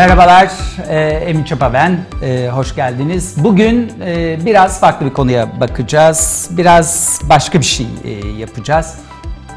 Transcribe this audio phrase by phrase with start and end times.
[0.00, 0.50] Merhabalar,
[0.88, 1.98] e, Emin Çapa ben.
[2.22, 3.34] E, hoş geldiniz.
[3.36, 6.50] Bugün e, biraz farklı bir konuya bakacağız.
[6.50, 7.86] Biraz başka bir şey
[8.38, 8.94] yapacağız.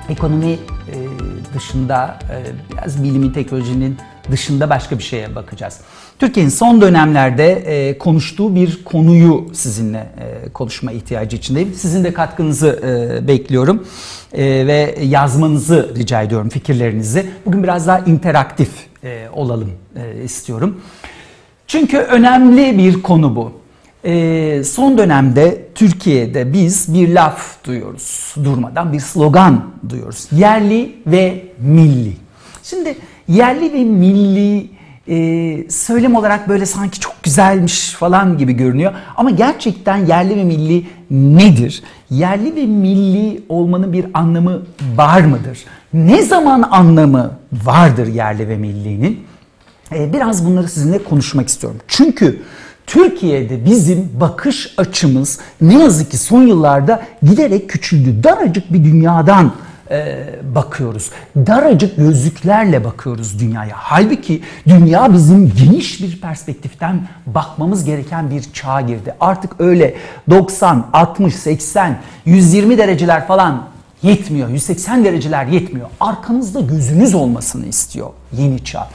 [0.10, 0.58] Ekonomi
[1.56, 2.20] dışında,
[2.72, 3.98] biraz bilimin, teknolojinin
[4.32, 5.80] dışında başka bir şeye bakacağız.
[6.20, 10.10] Türkiye'nin son dönemlerde konuştuğu bir konuyu sizinle
[10.54, 11.74] konuşma ihtiyacı içindeyim.
[11.74, 12.80] Sizin de katkınızı
[13.28, 13.88] bekliyorum
[14.38, 17.30] ve yazmanızı rica ediyorum, fikirlerinizi.
[17.46, 18.70] Bugün biraz daha interaktif
[19.04, 20.82] e, olalım e, istiyorum.
[21.68, 23.52] Çünkü önemli bir konu bu.
[24.06, 30.28] E, son dönemde Türkiye'de biz bir laf duyuyoruz durmadan, bir slogan duyuyoruz.
[30.32, 32.14] Yerli ve milli.
[32.64, 34.70] Şimdi yerli ve milli
[35.08, 38.94] e, söylem olarak böyle sanki çok güzelmiş falan gibi görünüyor.
[39.16, 41.84] Ama gerçekten yerli ve milli nedir?
[42.10, 44.62] Yerli ve milli olmanın bir anlamı
[44.96, 45.60] var mıdır?
[45.94, 49.24] Ne zaman anlamı vardır yerli ve millinin?
[49.96, 51.80] E, biraz bunları sizinle konuşmak istiyorum.
[51.88, 52.42] Çünkü
[52.88, 58.24] Türkiye'de bizim bakış açımız ne yazık ki son yıllarda giderek küçüldü.
[58.24, 59.54] Daracık bir dünyadan
[59.94, 61.12] e, bakıyoruz.
[61.36, 63.76] Daracık gözlüklerle bakıyoruz dünyaya.
[63.76, 69.16] Halbuki dünya bizim geniş bir perspektiften bakmamız gereken bir çağa girdi.
[69.20, 69.94] Artık öyle
[70.30, 73.64] 90, 60, 80, 120 dereceler falan
[74.04, 74.50] yetmiyor.
[74.50, 75.90] 180 dereceler yetmiyor.
[76.00, 78.90] Arkanızda gözünüz olmasını istiyor yeni çağ.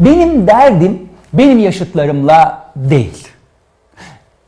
[0.00, 0.98] Benim derdim
[1.32, 3.28] benim yaşıtlarımla değil.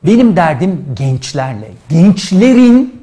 [0.04, 1.68] Benim derdim gençlerle.
[1.88, 2.95] Gençlerin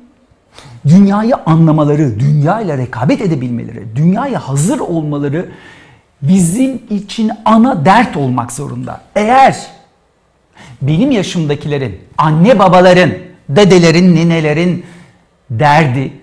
[0.88, 5.50] dünyayı anlamaları, dünyayla rekabet edebilmeleri, dünyaya hazır olmaları
[6.22, 9.02] bizim için ana dert olmak zorunda.
[9.16, 9.68] Eğer
[10.82, 13.12] benim yaşımdakilerin, anne babaların,
[13.50, 14.86] dedelerin, ninelerin
[15.50, 16.14] derdi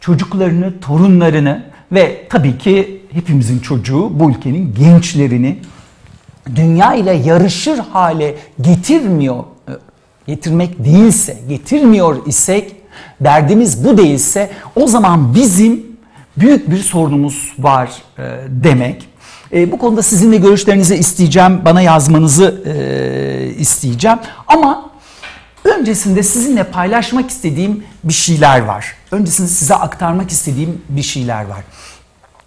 [0.00, 5.58] çocuklarını, torunlarını ve tabii ki hepimizin çocuğu, bu ülkenin gençlerini
[6.56, 9.44] dünya ile yarışır hale getirmiyor,
[10.26, 12.77] getirmek değilse, getirmiyor isek
[13.20, 15.86] derdimiz bu değilse o zaman bizim
[16.36, 19.08] büyük bir sorunumuz var e, demek.
[19.52, 24.18] E, bu konuda sizinle görüşlerinizi isteyeceğim, bana yazmanızı e, isteyeceğim.
[24.46, 24.90] Ama
[25.64, 28.94] öncesinde sizinle paylaşmak istediğim bir şeyler var.
[29.10, 31.64] Öncesinde size aktarmak istediğim bir şeyler var.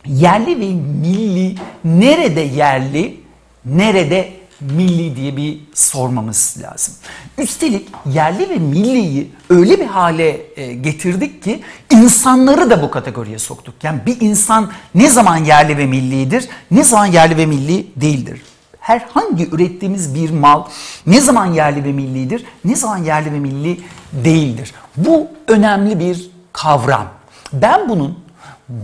[0.05, 3.19] Yerli ve milli nerede yerli,
[3.65, 4.29] nerede
[4.61, 6.93] milli diye bir sormamız lazım.
[7.37, 13.83] Üstelik yerli ve milliyi öyle bir hale e, getirdik ki insanları da bu kategoriye soktuk.
[13.83, 18.41] Yani bir insan ne zaman yerli ve millidir, ne zaman yerli ve milli değildir.
[18.79, 20.63] Herhangi ürettiğimiz bir mal
[21.07, 23.81] ne zaman yerli ve millidir, ne zaman yerli ve milli
[24.13, 24.73] değildir.
[24.97, 27.07] Bu önemli bir kavram.
[27.53, 28.19] Ben bunun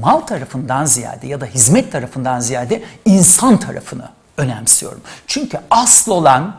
[0.02, 5.02] mal tarafından ziyade ya da hizmet tarafından ziyade insan tarafını önemsiyorum.
[5.28, 6.56] Çünkü asıl olan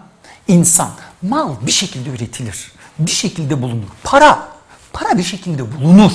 [0.49, 0.91] insan.
[1.23, 2.73] Mal bir şekilde üretilir.
[2.99, 3.89] Bir şekilde bulunur.
[4.05, 4.49] Para,
[4.93, 6.13] para bir şekilde bulunur.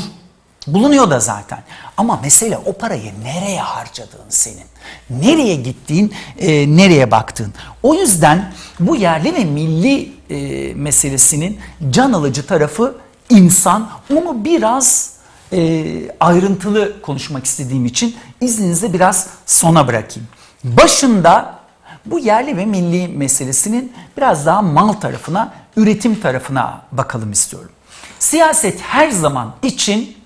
[0.67, 1.63] Bulunuyor da zaten.
[1.97, 4.65] Ama mesele o parayı nereye harcadığın senin.
[5.09, 7.53] Nereye gittiğin, e, nereye baktığın.
[7.83, 11.59] O yüzden bu yerli ve milli e, meselesinin
[11.89, 12.95] can alıcı tarafı
[13.29, 13.89] insan.
[14.13, 15.13] Onu biraz
[15.53, 15.85] e,
[16.19, 20.27] ayrıntılı konuşmak istediğim için izninizle biraz sona bırakayım.
[20.63, 21.59] Başında
[22.05, 27.71] bu yerli ve milli meselesinin biraz daha mal tarafına, üretim tarafına bakalım istiyorum.
[28.19, 30.17] Siyaset her zaman için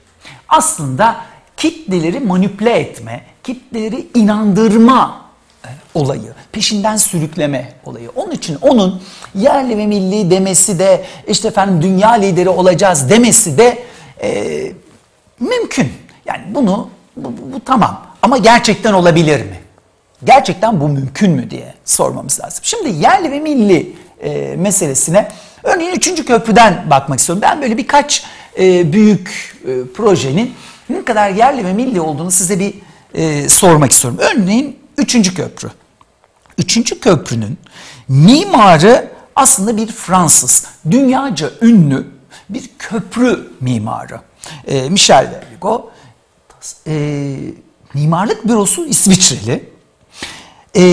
[0.50, 1.16] aslında
[1.58, 5.22] kitleleri manipüle etme, kitleleri inandırma
[5.66, 8.10] e, olayı, peşinden sürükleme olayı.
[8.16, 9.02] Onun için onun
[9.36, 13.84] yerli ve milli demesi de işte efendim dünya lideri olacağız demesi de
[14.22, 14.72] e,
[15.40, 15.94] mümkün.
[16.26, 19.60] Yani bunu bu, bu, bu tamam ama gerçekten olabilir mi?
[20.24, 22.60] Gerçekten bu mümkün mü diye sormamız lazım.
[22.64, 25.32] Şimdi yerli ve milli e, meselesine
[25.64, 26.26] örneğin 3.
[26.26, 27.42] köprüden bakmak istiyorum.
[27.42, 28.24] Ben böyle birkaç
[28.60, 30.54] e, büyük e, projenin
[30.90, 32.74] ne kadar yerli ve milli olduğunu size bir
[33.14, 34.20] e, sormak istiyorum.
[34.22, 35.34] Örneğin 3.
[35.34, 35.72] köprü.
[36.58, 37.00] 3.
[37.00, 37.58] köprünün
[38.08, 42.08] mimarı aslında bir Fransız, dünyaca ünlü
[42.50, 44.22] bir köprü mimarı.
[44.68, 45.92] E, Michel Verligo.
[46.88, 47.36] E,
[47.94, 49.77] mimarlık bürosu İsviçreli.
[50.78, 50.84] E,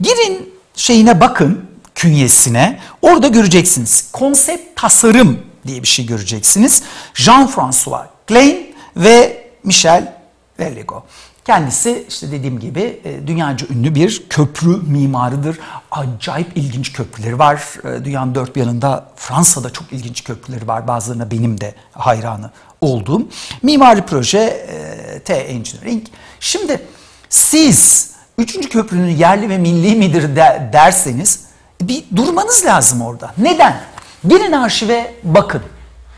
[0.00, 1.64] girin şeyine bakın
[1.94, 2.80] künyesine.
[3.02, 4.08] Orada göreceksiniz.
[4.12, 6.82] Konsept tasarım diye bir şey göreceksiniz.
[7.14, 10.12] Jean-François Klein ve Michel
[10.60, 11.04] Verligo.
[11.44, 15.58] Kendisi işte dediğim gibi e, dünyaca ünlü bir köprü mimarıdır.
[15.90, 17.62] Acayip ilginç köprüleri var.
[17.84, 20.88] E, dünyanın dört bir yanında Fransa'da çok ilginç köprüleri var.
[20.88, 22.50] Bazılarına benim de hayranı
[22.80, 23.28] olduğum.
[23.62, 26.06] Mimari proje e, T Engineering.
[26.40, 26.82] Şimdi
[27.28, 31.44] siz üçüncü köprünün yerli ve milli midir de, derseniz
[31.82, 33.34] bir durmanız lazım orada.
[33.38, 33.80] Neden?
[34.26, 35.62] Gelin arşive bakın.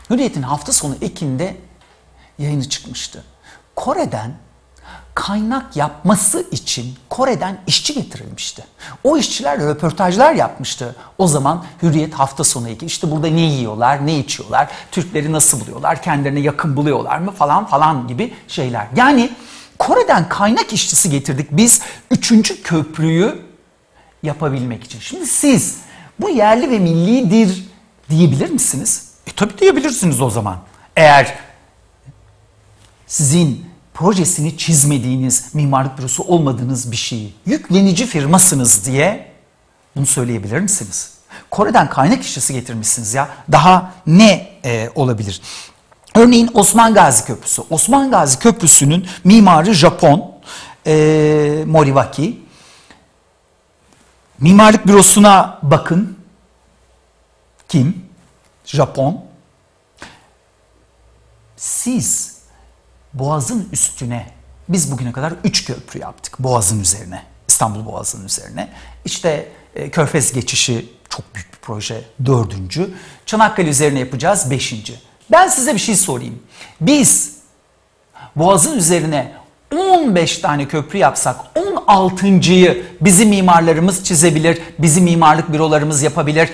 [0.09, 1.55] Hürriyet'in hafta sonu Ekim'de
[2.39, 3.23] yayını çıkmıştı.
[3.75, 4.31] Kore'den
[5.15, 8.63] kaynak yapması için Kore'den işçi getirilmişti.
[9.03, 10.95] O işçiler röportajlar yapmıştı.
[11.17, 16.01] O zaman Hürriyet hafta sonu ilgili işte burada ne yiyorlar, ne içiyorlar, Türkleri nasıl buluyorlar,
[16.01, 18.87] kendilerine yakın buluyorlar mı falan falan gibi şeyler.
[18.95, 19.29] Yani
[19.79, 21.81] Kore'den kaynak işçisi getirdik biz
[22.11, 23.41] üçüncü köprüyü
[24.23, 24.99] yapabilmek için.
[24.99, 25.77] Şimdi siz
[26.19, 27.65] bu yerli ve millidir
[28.09, 29.11] diyebilir misiniz?
[29.27, 30.59] E tabii diyebilirsiniz o zaman.
[30.95, 31.37] Eğer
[33.07, 39.31] sizin projesini çizmediğiniz, mimarlık bürosu olmadığınız bir şeyi yüklenici firmasınız diye
[39.95, 41.17] bunu söyleyebilir misiniz?
[41.49, 43.29] Kore'den kaynak işçisi getirmişsiniz ya.
[43.51, 45.41] Daha ne e, olabilir?
[46.17, 47.61] Örneğin Osman Gazi Köprüsü.
[47.69, 50.31] Osman Gazi Köprüsü'nün mimarı Japon
[50.87, 52.39] e, Moriwaki.
[54.39, 56.17] Mimarlık bürosuna bakın.
[57.69, 58.05] Kim?
[58.65, 59.25] Japon.
[61.57, 62.37] Siz
[63.13, 64.31] Boğaz'ın üstüne
[64.69, 67.23] biz bugüne kadar üç köprü yaptık Boğaz'ın üzerine.
[67.47, 68.69] İstanbul Boğazı'nın üzerine.
[69.05, 72.03] İşte e, Körfez geçişi çok büyük bir proje.
[72.25, 72.93] Dördüncü.
[73.25, 74.51] Çanakkale üzerine yapacağız.
[74.51, 75.06] Beşinci.
[75.31, 76.39] Ben size bir şey sorayım.
[76.81, 77.37] Biz
[78.35, 79.31] Boğaz'ın üzerine
[79.75, 86.49] 15 tane köprü yapsak 16.yı bizim mimarlarımız çizebilir, bizim mimarlık bürolarımız yapabilir.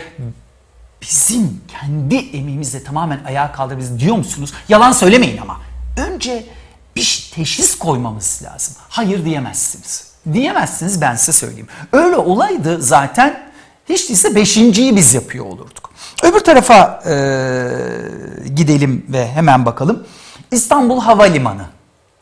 [1.02, 4.54] Bizim kendi emeğimizle tamamen ayağa kaldırabiliriz diyor musunuz?
[4.70, 5.62] Yalan söylemeyin ama.
[5.98, 6.46] Önce
[6.96, 8.76] bir teşhis koymamız lazım.
[8.90, 10.08] Hayır diyemezsiniz.
[10.34, 11.68] Diyemezsiniz ben size söyleyeyim.
[11.92, 13.44] Öyle olaydı zaten
[13.90, 15.83] hiç değilse beşinciyi biz yapıyor olurduk.
[16.22, 17.14] Öbür tarafa e,
[18.56, 20.08] gidelim ve hemen bakalım.
[20.52, 21.66] İstanbul Havalimanı.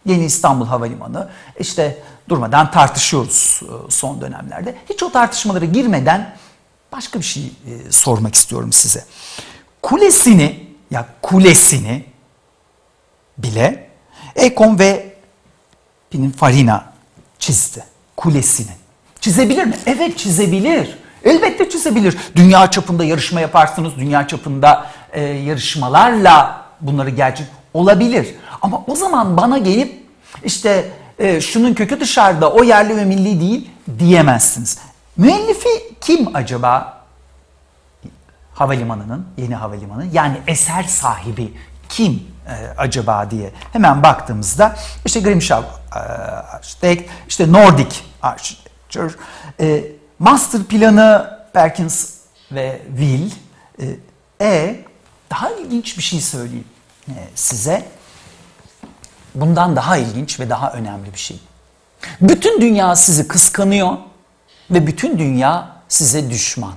[0.06, 1.30] Yeni İstanbul Havalimanı.
[1.60, 1.98] İşte
[2.30, 4.76] durmadan tartışıyoruz e, son dönemlerde.
[4.90, 6.36] Hiç o tartışmalara girmeden
[6.92, 9.06] başka bir şey e, sormak istiyorum size.
[9.82, 12.06] Kulesini ya kulesini
[13.38, 13.90] bile
[14.36, 15.14] Ekon ve
[16.10, 16.94] Pininfarina
[17.40, 17.84] çizdi.
[18.18, 18.72] Kulesini.
[19.22, 19.78] Çizebilir mi?
[19.86, 20.98] Evet çizebilir.
[21.26, 22.18] Elbette çizebilir.
[22.36, 23.94] Dünya çapında yarışma yaparsınız.
[23.98, 28.36] Dünya çapında e, yarışmalarla bunları gerçek olabilir.
[28.62, 30.04] Ama o zaman bana gelip
[30.44, 33.70] işte e, şunun kökü dışarıda o yerli ve milli değil
[34.00, 34.80] diyemezsiniz.
[35.18, 35.70] Müellifi
[36.02, 37.02] kim acaba?
[38.54, 41.54] Havalimanının, yeni havalimanı yani eser sahibi
[41.90, 44.76] kim e, acaba diye hemen baktığımızda
[45.06, 49.12] işte Grimshaw e, Architect, işte Nordic Architecture,
[49.60, 49.84] e,
[50.22, 52.10] master planı Perkins
[52.52, 53.32] ve Will.
[53.80, 53.86] E,
[54.42, 54.86] e
[55.32, 56.68] daha ilginç bir şey söyleyeyim
[57.08, 57.86] e, size.
[59.36, 61.40] Bundan daha ilginç ve daha önemli bir şey.
[62.22, 63.98] Bütün dünya sizi kıskanıyor
[64.72, 66.74] ve bütün dünya size düşman.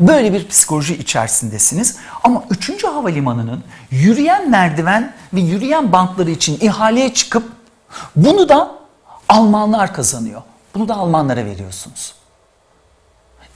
[0.00, 1.96] Böyle bir psikoloji içerisindesiniz.
[2.24, 2.84] Ama 3.
[2.84, 7.52] havalimanının yürüyen merdiven ve yürüyen bantları için ihaleye çıkıp
[8.16, 8.70] bunu da
[9.28, 10.42] Almanlar kazanıyor.
[10.74, 12.14] Bunu da Almanlara veriyorsunuz.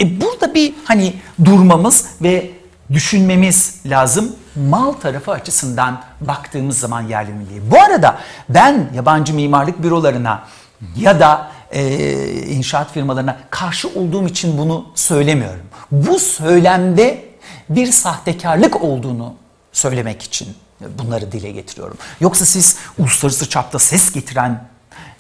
[0.01, 1.15] E burada bir hani
[1.45, 2.51] durmamız ve
[2.93, 4.37] düşünmemiz lazım.
[4.57, 7.71] Mal tarafı açısından baktığımız zaman yerli milli.
[7.71, 8.19] Bu arada
[8.49, 10.45] ben yabancı mimarlık bürolarına
[10.97, 15.67] ya da e, inşaat firmalarına karşı olduğum için bunu söylemiyorum.
[15.91, 17.25] Bu söylemde
[17.69, 19.35] bir sahtekarlık olduğunu
[19.73, 20.49] söylemek için
[20.99, 21.97] bunları dile getiriyorum.
[22.21, 24.65] Yoksa siz uluslararası çapta ses getiren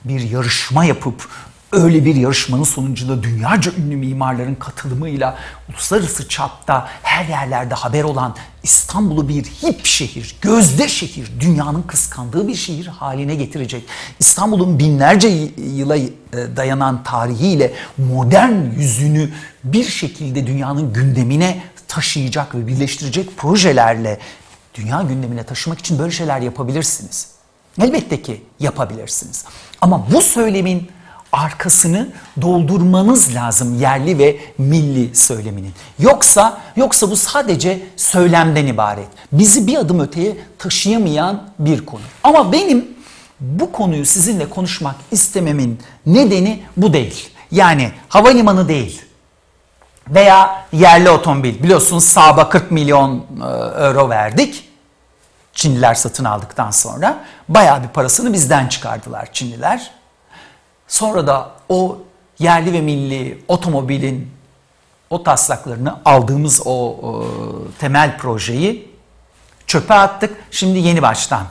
[0.04, 1.28] bir yarışma yapıp
[1.72, 5.38] öyle bir yarışmanın sonucunda dünyaca ünlü mimarların katılımıyla
[5.70, 12.54] uluslararası çapta her yerlerde haber olan İstanbul'u bir hip şehir, gözde şehir, dünyanın kıskandığı bir
[12.54, 13.84] şehir haline getirecek.
[14.20, 16.10] İstanbul'un binlerce yıla e,
[16.56, 19.30] dayanan tarihiyle modern yüzünü
[19.64, 24.18] bir şekilde dünyanın gündemine taşıyacak ve birleştirecek projelerle
[24.74, 27.28] dünya gündemine taşımak için böyle şeyler yapabilirsiniz.
[27.80, 29.44] Elbette ki yapabilirsiniz.
[29.80, 30.88] Ama bu söylemin
[31.32, 32.08] arkasını
[32.42, 35.72] doldurmanız lazım yerli ve milli söyleminin.
[35.98, 39.08] Yoksa yoksa bu sadece söylemden ibaret.
[39.32, 42.02] Bizi bir adım öteye taşıyamayan bir konu.
[42.22, 42.88] Ama benim
[43.40, 47.30] bu konuyu sizinle konuşmak istememin nedeni bu değil.
[47.50, 49.02] Yani havalimanı değil
[50.08, 51.62] veya yerli otomobil.
[51.62, 53.44] Biliyorsunuz Saab'a 40 milyon e,
[53.84, 54.68] euro verdik.
[55.52, 59.97] Çinliler satın aldıktan sonra bayağı bir parasını bizden çıkardılar Çinliler.
[60.88, 61.98] Sonra da o
[62.38, 64.30] yerli ve milli otomobilin
[65.10, 67.28] o taslaklarını aldığımız o, o
[67.78, 68.90] temel projeyi
[69.66, 70.36] çöpe attık.
[70.50, 71.46] Şimdi yeni baştan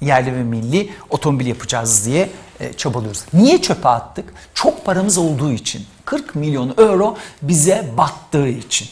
[0.00, 3.24] yerli ve milli otomobil yapacağız diye e, çabalıyoruz.
[3.32, 4.34] Niye çöpe attık?
[4.54, 5.86] Çok paramız olduğu için.
[6.04, 8.88] 40 milyon euro bize battığı için.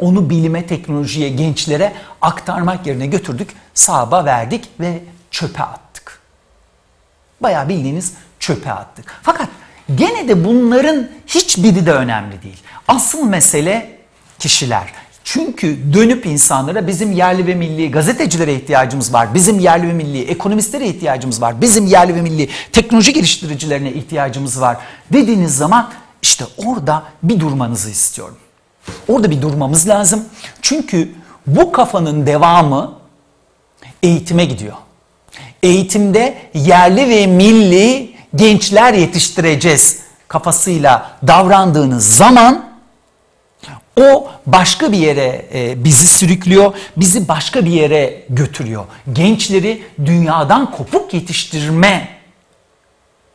[0.00, 1.92] Onu bilime, teknolojiye, gençlere
[2.22, 5.83] aktarmak yerine götürdük, sahaba verdik ve çöpe attık.
[7.44, 9.20] Bayağı bildiğiniz çöpe attık.
[9.22, 9.48] Fakat
[9.94, 12.62] gene de bunların hiçbiri de önemli değil.
[12.88, 13.98] Asıl mesele
[14.38, 14.92] kişiler.
[15.24, 19.34] Çünkü dönüp insanlara bizim yerli ve milli gazetecilere ihtiyacımız var.
[19.34, 21.60] Bizim yerli ve milli ekonomistlere ihtiyacımız var.
[21.60, 24.76] Bizim yerli ve milli teknoloji geliştiricilerine ihtiyacımız var
[25.12, 25.90] dediğiniz zaman
[26.22, 28.36] işte orada bir durmanızı istiyorum.
[29.08, 30.24] Orada bir durmamız lazım.
[30.62, 31.12] Çünkü
[31.46, 32.94] bu kafanın devamı
[34.02, 34.76] eğitime gidiyor.
[35.64, 42.74] Eğitimde yerli ve milli gençler yetiştireceğiz kafasıyla davrandığınız zaman
[44.00, 48.84] o başka bir yere e, bizi sürüklüyor, bizi başka bir yere götürüyor.
[49.12, 52.08] Gençleri dünyadan kopuk yetiştirme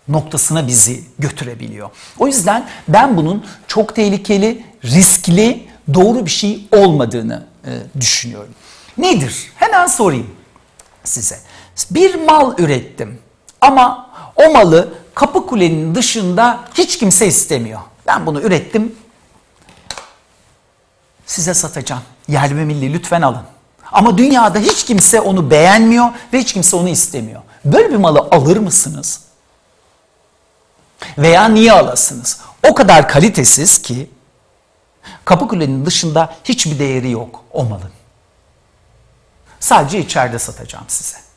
[0.08, 1.90] noktasına bizi götürebiliyor.
[2.20, 7.72] O yüzden ben bunun çok tehlikeli, riskli, doğru bir şey olmadığını e,
[8.02, 8.54] düşünüyorum.
[8.98, 9.52] Nedir?
[9.56, 10.28] Hemen sorayım
[11.04, 11.38] size.
[11.92, 13.20] Bir mal ürettim
[13.62, 17.80] ama o malı kapı kulenin dışında hiç kimse istemiyor.
[18.08, 18.96] Ben bunu ürettim,
[21.26, 22.02] size satacağım.
[22.28, 23.44] Yerli ve milli lütfen alın.
[23.92, 27.42] Ama dünyada hiç kimse onu beğenmiyor ve hiç kimse onu istemiyor.
[27.66, 29.22] Böyle bir malı alır mısınız?
[31.18, 32.42] Veya niye alasınız?
[32.70, 34.10] O kadar kalitesiz ki
[35.26, 37.92] Kapıkule'nin dışında hiçbir değeri yok o malın.
[39.60, 41.29] Sadece içeride satacağım size.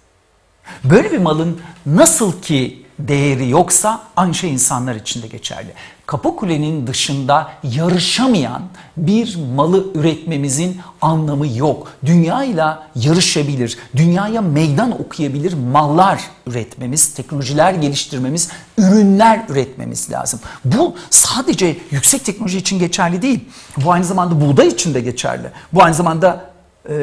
[0.85, 5.73] Böyle bir malın nasıl ki değeri yoksa aynı şey insanlar için de geçerli.
[6.07, 8.63] Kapıkule'nin dışında yarışamayan
[8.97, 11.93] bir malı üretmemizin anlamı yok.
[12.07, 18.49] Dünyayla yarışabilir, dünyaya meydan okuyabilir mallar üretmemiz, teknolojiler geliştirmemiz,
[18.79, 20.41] ürünler üretmemiz lazım.
[20.65, 23.49] Bu sadece yüksek teknoloji için geçerli değil.
[23.77, 25.51] Bu aynı zamanda buğday için de geçerli.
[25.73, 26.51] Bu aynı zamanda
[26.89, 26.95] e,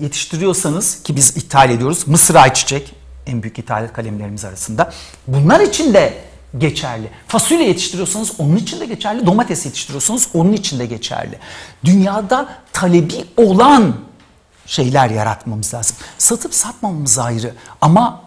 [0.00, 2.08] yetiştiriyorsanız ki biz ithal ediyoruz.
[2.08, 2.97] Mısır ayçiçek
[3.28, 4.92] en büyük ithalat kalemlerimiz arasında.
[5.26, 6.14] Bunlar için de
[6.58, 7.10] geçerli.
[7.26, 9.26] Fasulye yetiştiriyorsanız onun için de geçerli.
[9.26, 11.38] Domates yetiştiriyorsanız onun için de geçerli.
[11.84, 13.94] Dünyada talebi olan
[14.66, 15.96] şeyler yaratmamız lazım.
[16.18, 18.20] Satıp satmamamız ayrı ama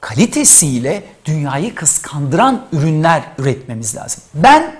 [0.00, 4.22] kalitesiyle dünyayı kıskandıran ürünler üretmemiz lazım.
[4.34, 4.76] Ben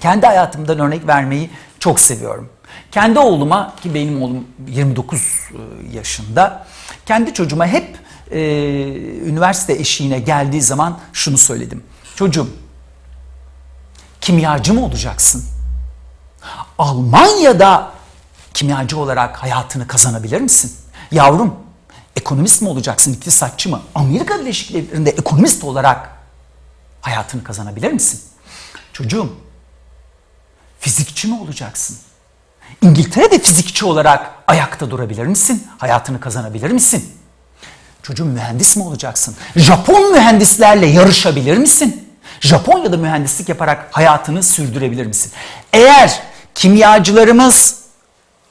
[0.00, 2.48] kendi hayatımdan örnek vermeyi çok seviyorum.
[2.92, 6.66] Kendi oğluma ki benim oğlum 29 e, yaşında
[7.06, 7.97] kendi çocuğuma hep
[8.30, 8.40] e,
[9.24, 11.82] üniversite eşiğine geldiği zaman şunu söyledim.
[12.16, 12.48] Çocuğum
[14.20, 15.44] kimyacı mı olacaksın?
[16.78, 17.92] Almanya'da
[18.54, 20.76] kimyacı olarak hayatını kazanabilir misin?
[21.10, 21.54] Yavrum
[22.16, 23.82] ekonomist mi olacaksın, iktisatçı mı?
[23.94, 26.10] Amerika Birleşik Devletleri'nde ekonomist olarak
[27.00, 28.20] hayatını kazanabilir misin?
[28.92, 29.32] Çocuğum
[30.80, 31.98] fizikçi mi olacaksın?
[32.82, 35.66] İngiltere'de fizikçi olarak ayakta durabilir misin?
[35.78, 37.17] Hayatını kazanabilir misin?
[38.08, 39.36] Çocuğum mühendis mi olacaksın?
[39.56, 42.08] Japon mühendislerle yarışabilir misin?
[42.40, 45.32] Japonya'da mühendislik yaparak hayatını sürdürebilir misin?
[45.72, 46.20] Eğer
[46.54, 47.78] kimyacılarımız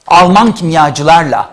[0.07, 1.51] Alman kimyacılarla,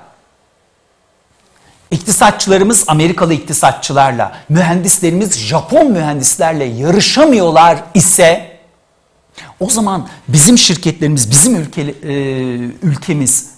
[1.90, 8.58] iktisatçılarımız Amerikalı iktisatçılarla, mühendislerimiz Japon mühendislerle yarışamıyorlar ise
[9.61, 12.12] o zaman bizim şirketlerimiz, bizim ülke, e,
[12.82, 13.53] ülkemiz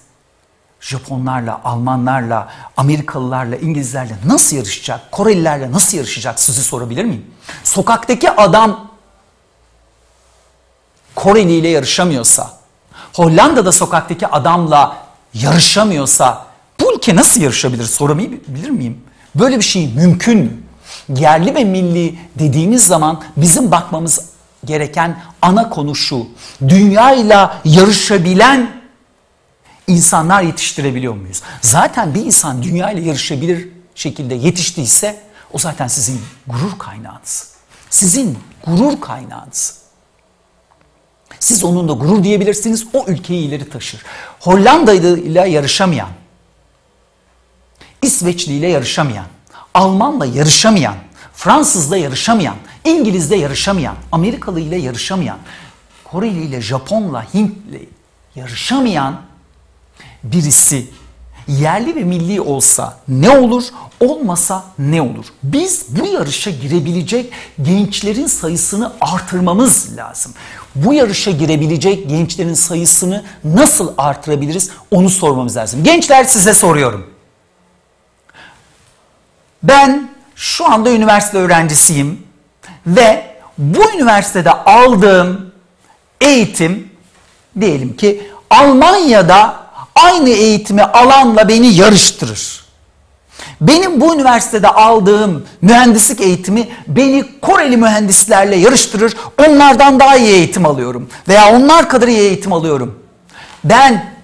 [0.86, 5.12] Japonlarla, Almanlarla, Amerikalılarla, İngilizlerle nasıl yarışacak?
[5.12, 7.26] Korelilerle nasıl yarışacak sizi sorabilir miyim?
[7.64, 8.90] Sokaktaki adam
[11.14, 12.50] Koreli ile yarışamıyorsa,
[13.12, 14.96] Hollanda'da sokaktaki adamla
[15.34, 16.46] yarışamıyorsa
[16.80, 19.00] bu ülke nasıl yarışabilir sorabilir miyim?
[19.34, 20.52] Böyle bir şey mümkün mü?
[21.08, 24.20] Yerli ve milli dediğimiz zaman bizim bakmamız
[24.64, 26.26] gereken ana konu şu.
[26.68, 28.85] Dünyayla yarışabilen
[29.86, 31.42] insanlar yetiştirebiliyor muyuz?
[31.60, 37.50] Zaten bir insan dünya ile yarışabilir şekilde yetiştiyse o zaten sizin gurur kaynağınız.
[37.90, 39.78] Sizin gurur kaynağınız.
[41.40, 44.02] Siz onunla gurur diyebilirsiniz, o ülkeyi ileri taşır.
[44.40, 46.08] Hollanda ile yarışamayan,
[48.02, 49.26] İsveçli ile yarışamayan,
[49.74, 50.94] Almanla yarışamayan,
[51.34, 55.38] Fransızla yarışamayan, İngilizle yarışamayan, Amerikalı ile yarışamayan,
[56.04, 57.88] Koreli ile Japonla, Hintli
[58.34, 59.20] yarışamayan
[60.32, 60.86] birisi
[61.48, 63.64] yerli ve milli olsa ne olur,
[64.00, 65.26] olmasa ne olur?
[65.42, 70.32] Biz bu yarışa girebilecek gençlerin sayısını artırmamız lazım.
[70.74, 75.84] Bu yarışa girebilecek gençlerin sayısını nasıl artırabiliriz onu sormamız lazım.
[75.84, 77.10] Gençler size soruyorum.
[79.62, 82.26] Ben şu anda üniversite öğrencisiyim
[82.86, 85.52] ve bu üniversitede aldığım
[86.20, 86.90] eğitim
[87.60, 89.65] diyelim ki Almanya'da
[89.96, 92.66] aynı eğitimi alanla beni yarıştırır.
[93.60, 99.16] Benim bu üniversitede aldığım mühendislik eğitimi beni Koreli mühendislerle yarıştırır.
[99.46, 103.02] Onlardan daha iyi eğitim alıyorum veya onlar kadar iyi eğitim alıyorum.
[103.64, 104.14] Ben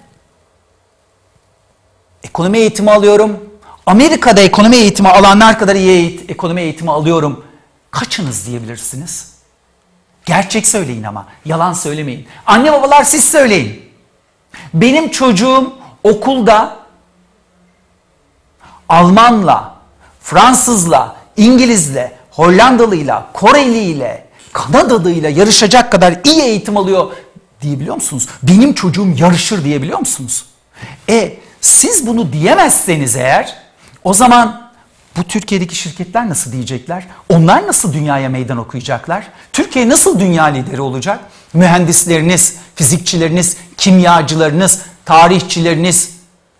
[2.23, 3.39] ekonomi eğitimi alıyorum.
[3.85, 7.45] Amerika'da ekonomi eğitimi alanlar kadar iyi eğit ekonomi eğitimi alıyorum.
[7.91, 9.33] Kaçınız diyebilirsiniz?
[10.25, 12.27] Gerçek söyleyin ama yalan söylemeyin.
[12.45, 13.92] Anne babalar siz söyleyin.
[14.73, 16.77] Benim çocuğum okulda
[18.89, 19.75] Almanla,
[20.21, 27.11] Fransızla, İngilizle, Hollandalıyla, Koreliyle, Kanadalıyla yarışacak kadar iyi eğitim alıyor
[27.61, 28.27] diyebiliyor musunuz?
[28.43, 30.45] Benim çocuğum yarışır diyebiliyor musunuz?
[31.09, 33.55] E siz bunu diyemezseniz eğer
[34.03, 34.71] o zaman
[35.17, 37.07] bu Türkiye'deki şirketler nasıl diyecekler?
[37.29, 39.27] Onlar nasıl dünyaya meydan okuyacaklar?
[39.53, 41.19] Türkiye nasıl dünya lideri olacak?
[41.53, 46.09] Mühendisleriniz, fizikçileriniz, kimyacılarınız, tarihçileriniz,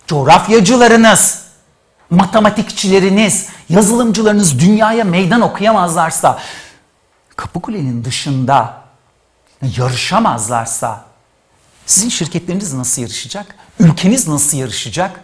[0.06, 1.44] coğrafyacılarınız,
[2.10, 6.38] matematikçileriniz, yazılımcılarınız dünyaya meydan okuyamazlarsa,
[7.36, 8.82] Kapıkule'nin dışında
[9.76, 11.04] yarışamazlarsa
[11.86, 13.56] sizin şirketleriniz nasıl yarışacak?
[13.78, 15.20] Ülkeniz nasıl yarışacak?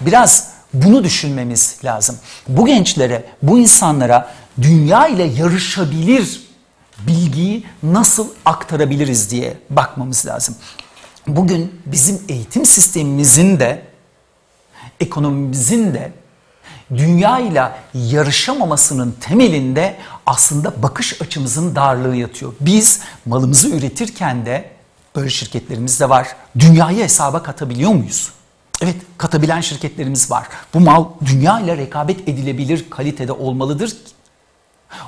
[0.00, 2.18] Biraz bunu düşünmemiz lazım.
[2.48, 6.47] Bu gençlere, bu insanlara dünya ile yarışabilir
[7.06, 10.54] bilgiyi nasıl aktarabiliriz diye bakmamız lazım.
[11.26, 13.82] Bugün bizim eğitim sistemimizin de
[15.00, 16.12] ekonomimizin de
[16.96, 22.52] dünya ile yarışamamasının temelinde aslında bakış açımızın darlığı yatıyor.
[22.60, 24.70] Biz malımızı üretirken de
[25.16, 26.28] böyle şirketlerimiz de var.
[26.58, 28.30] Dünyayı hesaba katabiliyor muyuz?
[28.82, 30.46] Evet katabilen şirketlerimiz var.
[30.74, 33.96] Bu mal dünya ile rekabet edilebilir kalitede olmalıdır.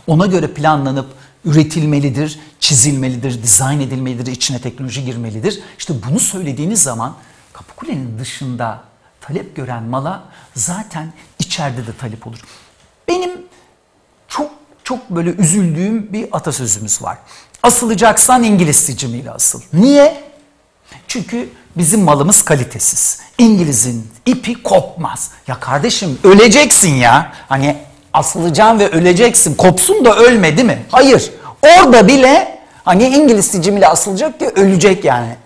[0.07, 1.07] Ona göre planlanıp
[1.45, 5.61] üretilmelidir, çizilmelidir, dizayn edilmelidir, içine teknoloji girmelidir.
[5.79, 7.17] İşte bunu söylediğiniz zaman
[7.53, 8.83] Kapıkule'nin dışında
[9.21, 12.39] talep gören mala zaten içeride de talep olur.
[13.09, 13.31] Benim
[14.29, 14.51] çok
[14.85, 17.19] çok böyle üzüldüğüm bir atasözümüz var.
[17.63, 19.63] Asılacaksan İngiliz sicimiyle asıl.
[19.73, 20.25] Niye?
[21.09, 23.21] Çünkü bizim malımız kalitesiz.
[23.39, 25.31] İngiliz'in ipi kopmaz.
[25.47, 27.33] Ya kardeşim öleceksin ya.
[27.49, 27.77] Hani
[28.13, 29.55] asılacaksın ve öleceksin.
[29.55, 30.83] Kopsun da ölme değil mi?
[30.91, 31.31] Hayır.
[31.63, 35.37] Orada bile hani İngiliz sicimiyle asılacak ki ölecek yani.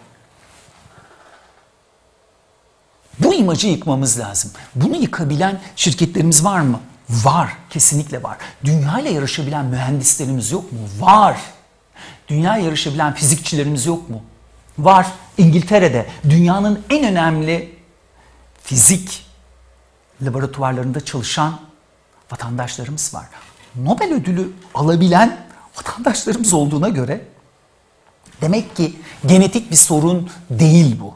[3.19, 4.51] Bu imajı yıkmamız lazım.
[4.75, 6.81] Bunu yıkabilen şirketlerimiz var mı?
[7.11, 8.37] Var, kesinlikle var.
[8.65, 10.79] Dünya ile yarışabilen mühendislerimiz yok mu?
[11.01, 11.37] Var.
[12.29, 14.23] Dünya yarışabilen fizikçilerimiz yok mu?
[14.79, 15.07] Var.
[15.39, 17.79] İngiltere'de dünyanın en önemli
[18.63, 19.27] fizik
[20.23, 21.61] laboratuvarlarında çalışan
[22.33, 23.27] vatandaşlarımız var.
[23.75, 25.37] Nobel ödülü alabilen
[25.77, 27.21] vatandaşlarımız olduğuna göre
[28.41, 28.93] demek ki
[29.27, 31.15] genetik bir sorun değil bu.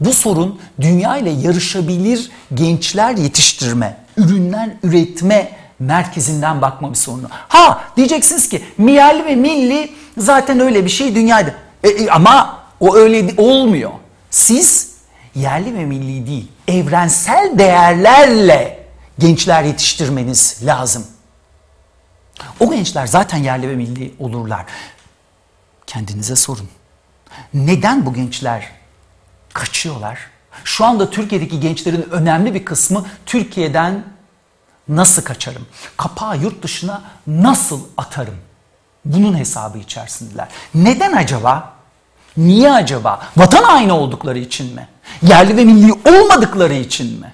[0.00, 7.26] Bu sorun dünya ile yarışabilir gençler yetiştirme, ürünler üretme merkezinden bakma bir sorunu.
[7.30, 11.54] Ha diyeceksiniz ki miyerli ve milli zaten öyle bir şey dünyada.
[11.84, 13.90] E, e, ama o öyle olmuyor.
[14.30, 14.90] Siz
[15.34, 18.86] yerli ve milli değil, evrensel değerlerle
[19.18, 21.06] gençler yetiştirmeniz lazım.
[22.60, 24.66] O gençler zaten yerli ve milli olurlar.
[25.86, 26.68] Kendinize sorun.
[27.54, 28.70] Neden bu gençler
[29.52, 30.18] kaçıyorlar.
[30.64, 34.04] Şu anda Türkiye'deki gençlerin önemli bir kısmı Türkiye'den
[34.88, 35.66] nasıl kaçarım?
[35.96, 38.36] Kapağı yurt dışına nasıl atarım?
[39.04, 40.48] Bunun hesabı içerisindeler.
[40.74, 41.72] Neden acaba?
[42.36, 43.20] Niye acaba?
[43.36, 44.88] Vatan haini oldukları için mi?
[45.22, 47.32] Yerli ve milli olmadıkları için mi?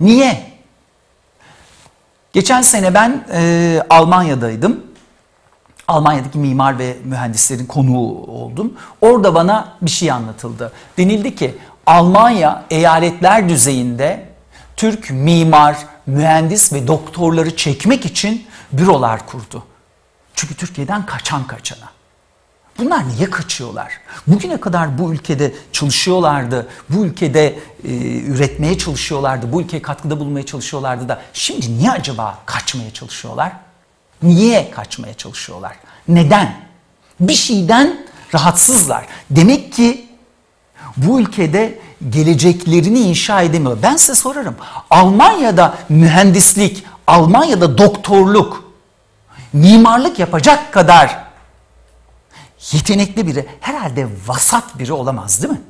[0.00, 0.53] Niye?
[2.34, 4.84] Geçen sene ben e, Almanya'daydım.
[5.88, 8.72] Almanya'daki mimar ve mühendislerin konuğu oldum.
[9.00, 10.72] Orada bana bir şey anlatıldı.
[10.98, 11.54] Denildi ki
[11.86, 14.28] Almanya eyaletler düzeyinde
[14.76, 19.62] Türk mimar, mühendis ve doktorları çekmek için bürolar kurdu.
[20.34, 21.90] Çünkü Türkiye'den kaçan kaçana.
[22.78, 23.92] Bunlar niye kaçıyorlar?
[24.26, 27.46] Bugüne kadar bu ülkede çalışıyorlardı, bu ülkede
[27.84, 33.52] e, üretmeye çalışıyorlardı, bu ülkeye katkıda bulunmaya çalışıyorlardı da şimdi niye acaba kaçmaya çalışıyorlar?
[34.22, 35.76] Niye kaçmaya çalışıyorlar?
[36.08, 36.56] Neden?
[37.20, 39.06] Bir şeyden rahatsızlar.
[39.30, 40.06] Demek ki
[40.96, 41.78] bu ülkede
[42.10, 43.78] geleceklerini inşa edemiyor.
[43.82, 44.56] Ben size sorarım.
[44.90, 48.64] Almanya'da mühendislik, Almanya'da doktorluk,
[49.52, 51.23] mimarlık yapacak kadar
[52.72, 55.60] yetenekli biri herhalde vasat biri olamaz değil mi?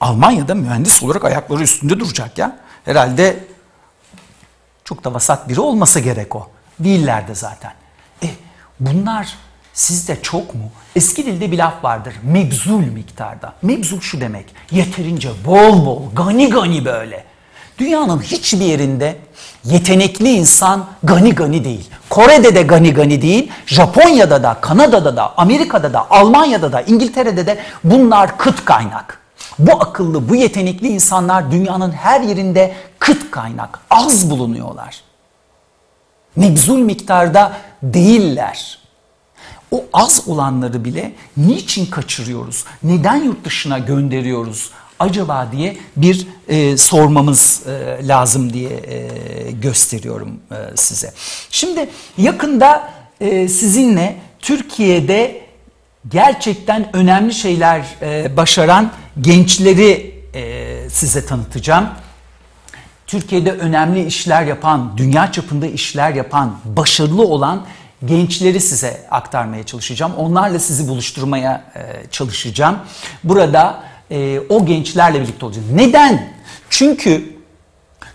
[0.00, 2.58] Almanya'da mühendis olarak ayakları üstünde duracak ya.
[2.84, 3.44] Herhalde
[4.84, 6.50] Çok da vasat biri olmasa gerek o.
[6.80, 7.72] Değiller de zaten.
[8.22, 8.28] E
[8.80, 9.34] bunlar
[9.74, 10.70] sizde çok mu?
[10.96, 12.14] Eski dilde bir laf vardır.
[12.22, 13.54] Mebzul miktarda.
[13.62, 14.54] Mebzul şu demek.
[14.70, 17.24] Yeterince bol bol, gani gani böyle.
[17.80, 19.16] Dünyanın hiçbir yerinde
[19.64, 21.90] yetenekli insan gani gani değil.
[22.10, 27.58] Kore'de de gani gani değil, Japonya'da da, Kanada'da da, Amerika'da da, Almanya'da da, İngiltere'de de
[27.84, 29.20] bunlar kıt kaynak.
[29.58, 35.00] Bu akıllı, bu yetenekli insanlar dünyanın her yerinde kıt kaynak, az bulunuyorlar.
[36.36, 38.78] Mebzul miktarda değiller.
[39.70, 42.64] O az olanları bile niçin kaçırıyoruz?
[42.82, 44.70] Neden yurt dışına gönderiyoruz?
[45.00, 49.08] Acaba diye bir e, sormamız e, lazım diye e,
[49.50, 51.12] gösteriyorum e, size.
[51.50, 55.40] Şimdi yakında e, sizinle Türkiye'de
[56.08, 61.88] gerçekten önemli şeyler e, başaran gençleri e, size tanıtacağım.
[63.06, 67.66] Türkiye'de önemli işler yapan, dünya çapında işler yapan, başarılı olan
[68.04, 70.12] gençleri size aktarmaya çalışacağım.
[70.16, 72.78] Onlarla sizi buluşturmaya e, çalışacağım.
[73.24, 75.66] Burada e, o gençlerle birlikte olacağız.
[75.74, 76.32] Neden?
[76.70, 77.40] Çünkü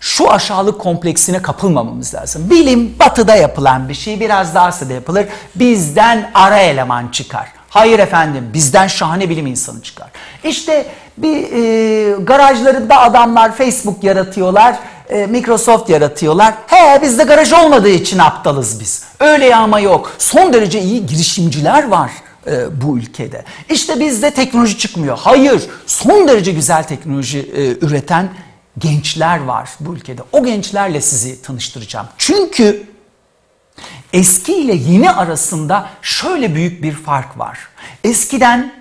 [0.00, 2.50] şu aşağılık kompleksine kapılmamamız lazım.
[2.50, 5.26] Bilim batıda yapılan bir şey biraz daha Asya'da yapılır.
[5.54, 7.48] Bizden ara eleman çıkar.
[7.68, 10.08] Hayır efendim bizden şahane bilim insanı çıkar.
[10.44, 14.76] İşte bir e, garajlarında adamlar Facebook yaratıyorlar.
[15.08, 16.54] E, Microsoft yaratıyorlar.
[16.66, 19.04] He bizde garaj olmadığı için aptalız biz.
[19.20, 20.12] Öyle ama yok.
[20.18, 22.10] Son derece iyi girişimciler var
[22.46, 23.44] e, bu ülkede.
[23.70, 25.18] İşte bizde teknoloji çıkmıyor.
[25.18, 28.28] Hayır, son derece güzel teknoloji e, üreten
[28.78, 30.22] gençler var bu ülkede.
[30.32, 32.06] O gençlerle sizi tanıştıracağım.
[32.18, 32.86] Çünkü
[34.12, 37.58] eski ile yeni arasında şöyle büyük bir fark var.
[38.04, 38.72] Eskiden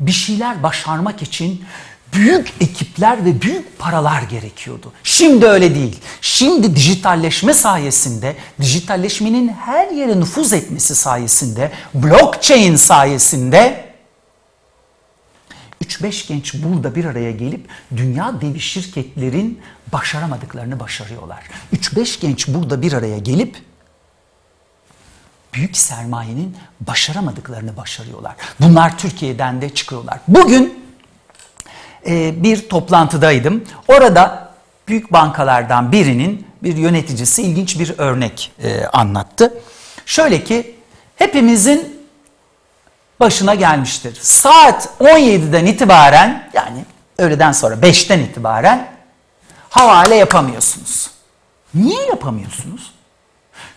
[0.00, 1.64] bir şeyler başarmak için
[2.16, 4.92] büyük ekipler ve büyük paralar gerekiyordu.
[5.02, 6.00] Şimdi öyle değil.
[6.20, 13.86] Şimdi dijitalleşme sayesinde, dijitalleşmenin her yere nüfuz etmesi sayesinde, blockchain sayesinde
[15.84, 19.60] 3-5 genç burada bir araya gelip dünya devi şirketlerin
[19.92, 21.44] başaramadıklarını başarıyorlar.
[21.74, 23.56] 3-5 genç burada bir araya gelip
[25.54, 28.36] büyük sermayenin başaramadıklarını başarıyorlar.
[28.60, 30.20] Bunlar Türkiye'den de çıkıyorlar.
[30.28, 30.75] Bugün
[32.06, 33.64] e, bir toplantıdaydım.
[33.88, 34.48] Orada
[34.88, 39.54] büyük bankalardan birinin bir yöneticisi ilginç bir örnek e, anlattı.
[40.06, 40.74] Şöyle ki
[41.16, 42.06] hepimizin
[43.20, 44.18] başına gelmiştir.
[44.22, 46.84] Saat 17'den itibaren yani
[47.18, 48.88] öğleden sonra 5'ten itibaren
[49.68, 51.10] havale yapamıyorsunuz.
[51.74, 52.92] Niye yapamıyorsunuz?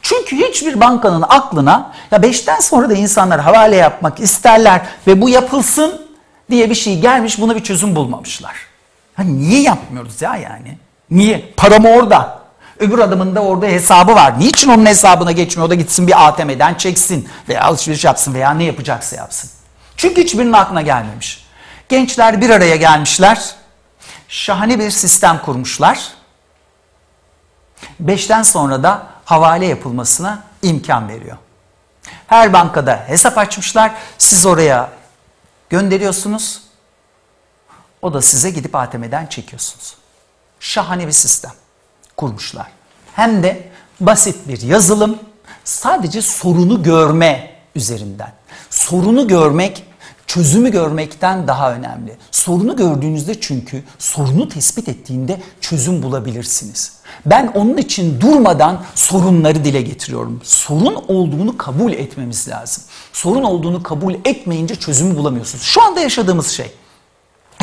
[0.01, 6.08] Çünkü hiçbir bankanın aklına ya 5'ten sonra da insanlar havale yapmak isterler ve bu yapılsın
[6.49, 8.55] diye bir şey gelmiş buna bir çözüm bulmamışlar.
[9.15, 10.77] Hani niye yapmıyoruz ya yani?
[11.11, 11.53] Niye?
[11.57, 12.39] Param orada.
[12.79, 14.39] Öbür adamın da orada hesabı var.
[14.39, 15.67] Niçin onun hesabına geçmiyor?
[15.67, 19.49] O da gitsin bir ATM'den çeksin veya alışveriş yapsın veya ne yapacaksa yapsın.
[19.97, 21.45] Çünkü hiçbirinin aklına gelmemiş.
[21.89, 23.55] Gençler bir araya gelmişler.
[24.27, 25.99] Şahane bir sistem kurmuşlar.
[27.99, 31.37] Beşten sonra da havale yapılmasına imkan veriyor.
[32.27, 33.91] Her bankada hesap açmışlar.
[34.17, 34.89] Siz oraya
[35.69, 36.61] gönderiyorsunuz.
[38.01, 39.95] O da size gidip ATM'den çekiyorsunuz.
[40.59, 41.51] Şahane bir sistem
[42.17, 42.67] kurmuşlar.
[43.15, 45.19] Hem de basit bir yazılım
[45.63, 48.33] sadece sorunu görme üzerinden.
[48.69, 49.85] Sorunu görmek
[50.29, 52.17] çözümü görmekten daha önemli.
[52.31, 56.91] Sorunu gördüğünüzde çünkü sorunu tespit ettiğinde çözüm bulabilirsiniz.
[57.25, 60.41] Ben onun için durmadan sorunları dile getiriyorum.
[60.43, 62.83] Sorun olduğunu kabul etmemiz lazım.
[63.13, 65.63] Sorun olduğunu kabul etmeyince çözümü bulamıyorsunuz.
[65.63, 66.71] Şu anda yaşadığımız şey.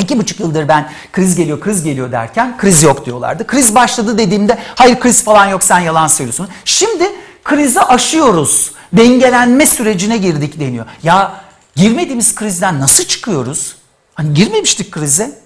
[0.01, 3.47] İki buçuk yıldır ben kriz geliyor, kriz geliyor derken kriz yok diyorlardı.
[3.47, 6.47] Kriz başladı dediğimde hayır kriz falan yok sen yalan söylüyorsun.
[6.65, 7.03] Şimdi
[7.43, 8.71] krizi aşıyoruz.
[8.93, 10.85] Dengelenme sürecine girdik deniyor.
[11.03, 11.46] Ya
[11.77, 13.75] girmediğimiz krizden nasıl çıkıyoruz?
[14.15, 15.39] Hani girmemiştik krize.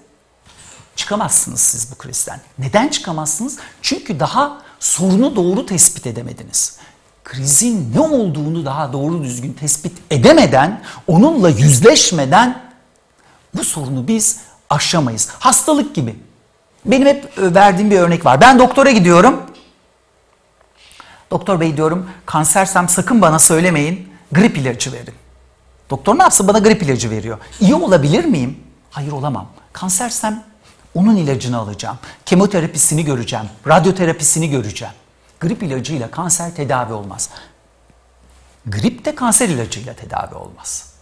[0.95, 2.41] Çıkamazsınız siz bu krizden.
[2.59, 3.57] Neden çıkamazsınız?
[3.81, 6.77] Çünkü daha sorunu doğru tespit edemediniz.
[7.23, 12.61] Krizin ne olduğunu daha doğru düzgün tespit edemeden, onunla yüzleşmeden
[13.55, 14.39] bu sorunu biz
[14.69, 15.29] aşamayız.
[15.39, 16.15] Hastalık gibi.
[16.85, 18.41] Benim hep e, verdiğim bir örnek var.
[18.41, 19.41] Ben doktora gidiyorum.
[21.31, 25.20] Doktor bey diyorum kansersem sakın bana söylemeyin grip ilacı verin.
[25.91, 27.37] Doktor ne yapsın bana grip ilacı veriyor.
[27.59, 28.57] İyi olabilir miyim?
[28.91, 29.47] Hayır olamam.
[29.73, 30.43] Kansersem
[30.95, 31.97] onun ilacını alacağım.
[32.25, 33.45] Kemoterapisini göreceğim.
[33.67, 34.93] Radyoterapisini göreceğim.
[35.39, 37.29] Grip ilacıyla kanser tedavi olmaz.
[38.65, 40.93] Grip de kanser ilacıyla tedavi olmaz.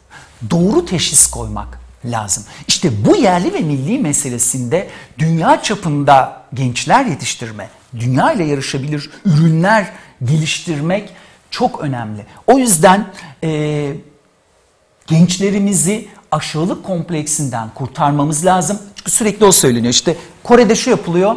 [0.49, 2.43] Doğru teşhis koymak lazım.
[2.67, 9.91] İşte bu yerli ve milli meselesinde dünya çapında gençler yetiştirme, dünya ile yarışabilir ürünler
[10.23, 11.13] geliştirmek
[11.51, 12.25] çok önemli.
[12.47, 13.93] O yüzden e,
[15.09, 18.79] gençlerimizi aşağılık kompleksinden kurtarmamız lazım.
[18.95, 19.93] Çünkü sürekli o söyleniyor.
[19.93, 21.35] İşte Kore'de şu yapılıyor,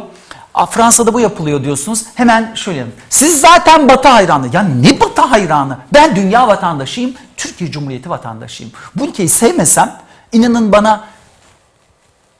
[0.69, 2.03] Fransa'da bu yapılıyor diyorsunuz.
[2.15, 4.49] Hemen şöyle Siz zaten Batı hayranı.
[4.53, 5.77] Ya ne Batı hayranı?
[5.93, 8.73] Ben dünya vatandaşıyım, Türkiye Cumhuriyeti vatandaşıyım.
[8.95, 9.95] Bu ülkeyi sevmesem
[10.31, 11.03] inanın bana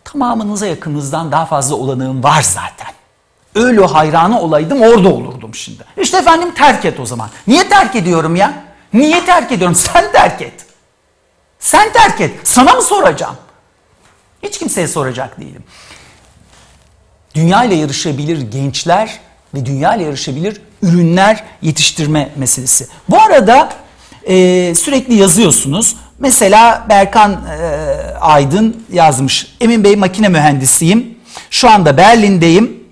[0.04, 2.93] tamamınıza yakınızdan daha fazla olanığım var zaten.
[3.56, 5.84] Öyle hayranı olaydım orada olurdum şimdi.
[5.98, 7.30] İşte efendim terk et o zaman.
[7.48, 8.54] Niye terk ediyorum ya?
[8.93, 9.76] Niye terk ediyorum?
[9.93, 10.62] Sen terk et.
[11.63, 12.32] Sen terk et.
[12.43, 13.36] Sana mı soracağım?
[14.43, 15.63] Hiç kimseye soracak değilim.
[17.36, 19.19] Dünya ile yarışabilir gençler
[19.54, 22.88] ve dünya ile yarışabilir ürünler yetiştirme meselesi.
[23.10, 23.69] Bu arada
[24.23, 24.36] e,
[24.76, 25.95] sürekli yazıyorsunuz.
[26.19, 27.65] Mesela Berkan e,
[28.21, 29.56] Aydın yazmış.
[29.62, 31.17] Emin Bey makine mühendisiyim.
[31.49, 32.84] Şu anda Berlin'deyim.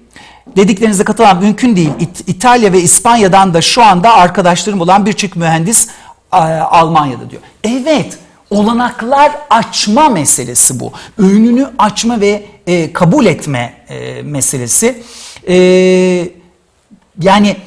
[0.55, 1.91] Dediklerinize katılan mümkün değil.
[1.99, 5.87] İt, İtalya ve İspanya'dan da şu anda arkadaşlarım olan birçok mühendis
[6.33, 7.41] e, Almanya'da diyor.
[7.63, 8.17] Evet
[8.51, 10.91] olanaklar açma meselesi bu.
[11.17, 15.03] Önünü açma ve e, kabul etme e, meselesi.
[15.47, 15.55] E,
[17.21, 17.57] yani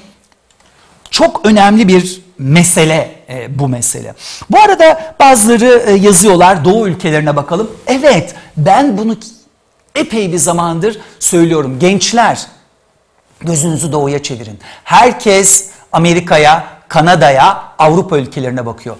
[1.10, 4.14] çok önemli bir mesele e, bu mesele.
[4.50, 7.70] Bu arada bazıları e, yazıyorlar Doğu ülkelerine bakalım.
[7.86, 9.16] Evet ben bunu
[9.94, 11.78] epey bir zamandır söylüyorum.
[11.78, 12.46] Gençler
[13.40, 14.58] gözünüzü doğuya çevirin.
[14.84, 18.96] Herkes Amerika'ya, Kanada'ya, Avrupa ülkelerine bakıyor.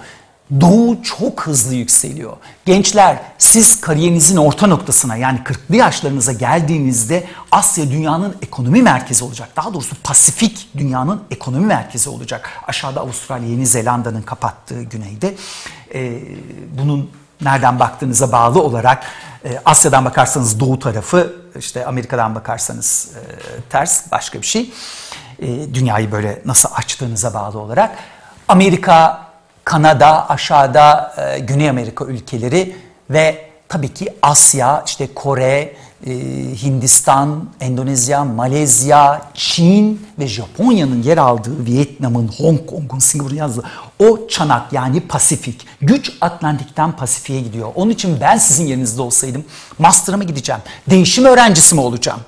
[0.61, 2.37] Doğu çok hızlı yükseliyor.
[2.65, 9.49] Gençler siz kariyerinizin orta noktasına yani 40'lı yaşlarınıza geldiğinizde Asya dünyanın ekonomi merkezi olacak.
[9.57, 12.51] Daha doğrusu Pasifik dünyanın ekonomi merkezi olacak.
[12.67, 15.35] Aşağıda Avustralya, Yeni Zelanda'nın kapattığı güneyde.
[15.95, 16.21] Ee,
[16.79, 19.05] bunun nereden baktığınıza bağlı olarak
[19.45, 23.21] e, Asya'dan bakarsanız doğu tarafı, işte Amerika'dan bakarsanız e,
[23.71, 24.73] ters başka bir şey.
[25.39, 27.99] E, dünyayı böyle nasıl açtığınıza bağlı olarak.
[28.49, 29.24] Amerika
[29.65, 32.77] Kanada, aşağıda e, Güney Amerika ülkeleri
[33.11, 36.11] ve tabii ki Asya, işte Kore, e,
[36.63, 43.65] Hindistan, Endonezya, Malezya, Çin ve Japonya'nın yer aldığı Vietnam'ın, Hong Kong'un, Singapur'un yazdığı
[43.99, 45.67] o çanak yani Pasifik.
[45.83, 47.73] Güç Atlantik'ten Pasifik'e gidiyor.
[47.75, 49.45] Onun için ben sizin yerinizde olsaydım
[49.79, 50.63] master'a mı gideceğim?
[50.91, 52.21] Değişim öğrencisi mi olacağım?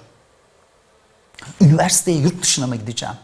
[1.61, 3.15] Üniversiteye, yurt dışına mı gideceğim?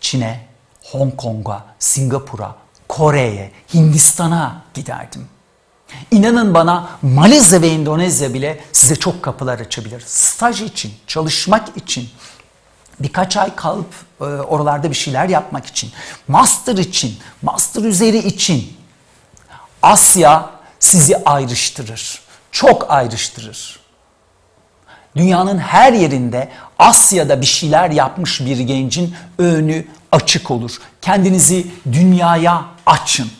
[0.00, 0.46] Çin'e,
[0.92, 2.54] Hong Kong'a, Singapur'a,
[2.88, 5.28] Kore'ye, Hindistan'a giderdim.
[6.10, 10.02] İnanın bana Malezya ve Endonezya bile size çok kapılar açabilir.
[10.06, 12.08] Staj için, çalışmak için,
[13.00, 15.92] birkaç ay kalıp e, oralarda bir şeyler yapmak için,
[16.28, 18.76] master için, master üzeri için
[19.82, 22.20] Asya sizi ayrıştırır.
[22.52, 23.80] Çok ayrıştırır.
[25.16, 29.84] Dünyanın her yerinde Asya'da bir şeyler yapmış bir gencin önü
[30.16, 30.78] açık olur.
[31.02, 33.30] Kendinizi dünyaya açın.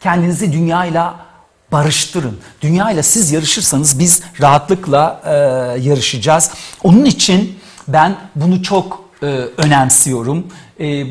[0.00, 1.16] Kendinizi dünyayla
[1.72, 2.40] barıştırın.
[2.62, 5.30] Dünyayla siz yarışırsanız biz rahatlıkla e,
[5.88, 6.50] yarışacağız.
[6.82, 10.46] Onun için ben bunu çok e, önemsiyorum.
[10.80, 11.04] E,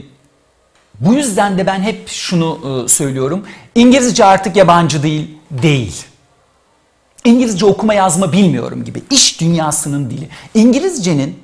[0.99, 3.45] bu yüzden de ben hep şunu e, söylüyorum.
[3.75, 6.05] İngilizce artık yabancı değil, değil.
[7.25, 9.03] İngilizce okuma yazma bilmiyorum gibi.
[9.09, 10.29] İş dünyasının dili.
[10.53, 11.39] İngilizcenin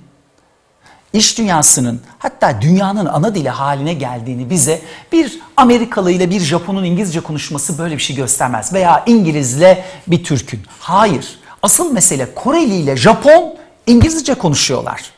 [1.15, 7.19] iş dünyasının hatta dünyanın ana dili haline geldiğini bize bir Amerikalı ile bir Japon'un İngilizce
[7.19, 8.73] konuşması böyle bir şey göstermez.
[8.73, 10.63] Veya İngilizle bir Türk'ün.
[10.80, 11.39] Hayır.
[11.62, 13.56] Asıl mesele Koreli ile Japon
[13.88, 15.12] İngilizce konuşuyorlar.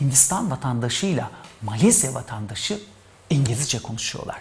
[0.00, 1.30] Hindistan vatandaşıyla
[1.62, 2.80] Malezya vatandaşı
[3.30, 4.38] İngilizce konuşuyorlar.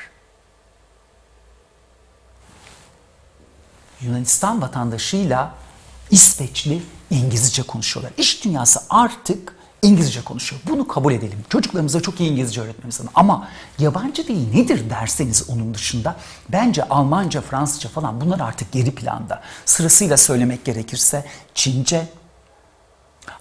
[4.01, 5.53] Yunanistan vatandaşıyla
[6.12, 8.12] İsveçli İngilizce konuşuyorlar.
[8.17, 10.62] İş dünyası artık İngilizce konuşuyor.
[10.70, 11.39] Bunu kabul edelim.
[11.50, 13.12] Çocuklarımıza çok iyi İngilizce öğretmemiz lazım.
[13.15, 13.48] Ama
[13.80, 16.15] yabancı dil nedir derseniz onun dışında
[16.50, 19.42] bence Almanca, Fransızca falan bunlar artık geri planda.
[19.65, 22.08] Sırasıyla söylemek gerekirse Çince,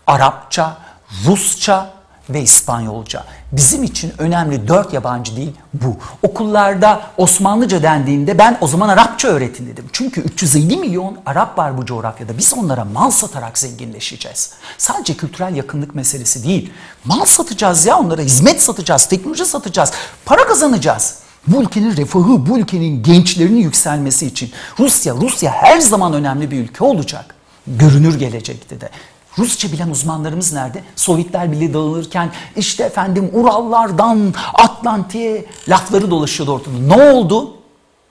[0.07, 0.79] Arapça,
[1.27, 1.98] Rusça
[2.31, 3.25] ve İspanyolca.
[3.53, 5.97] Bizim için önemli dört yabancı dil bu.
[6.23, 9.85] Okullarda Osmanlıca dendiğinde ben o zaman Arapça öğretin dedim.
[9.93, 12.39] Çünkü 350 milyon Arap var bu coğrafyada.
[12.39, 14.53] Biz onlara mal satarak zenginleşeceğiz.
[14.79, 16.73] Sadece kültürel yakınlık meselesi değil.
[17.05, 19.93] Mal satacağız ya onlara, hizmet satacağız, teknoloji satacağız,
[20.25, 21.19] para kazanacağız.
[21.47, 26.85] Bu ülkenin refahı, bu ülkenin gençlerinin yükselmesi için Rusya, Rusya her zaman önemli bir ülke
[26.85, 27.35] olacak.
[27.67, 28.91] Görünür gelecekte de.
[29.39, 30.83] Rusça bilen uzmanlarımız nerede?
[30.97, 36.79] Sovyetler bile dağılırken işte efendim Urallardan Atlantik'e lafları dolaşıyordu ortada.
[36.79, 37.55] Ne oldu?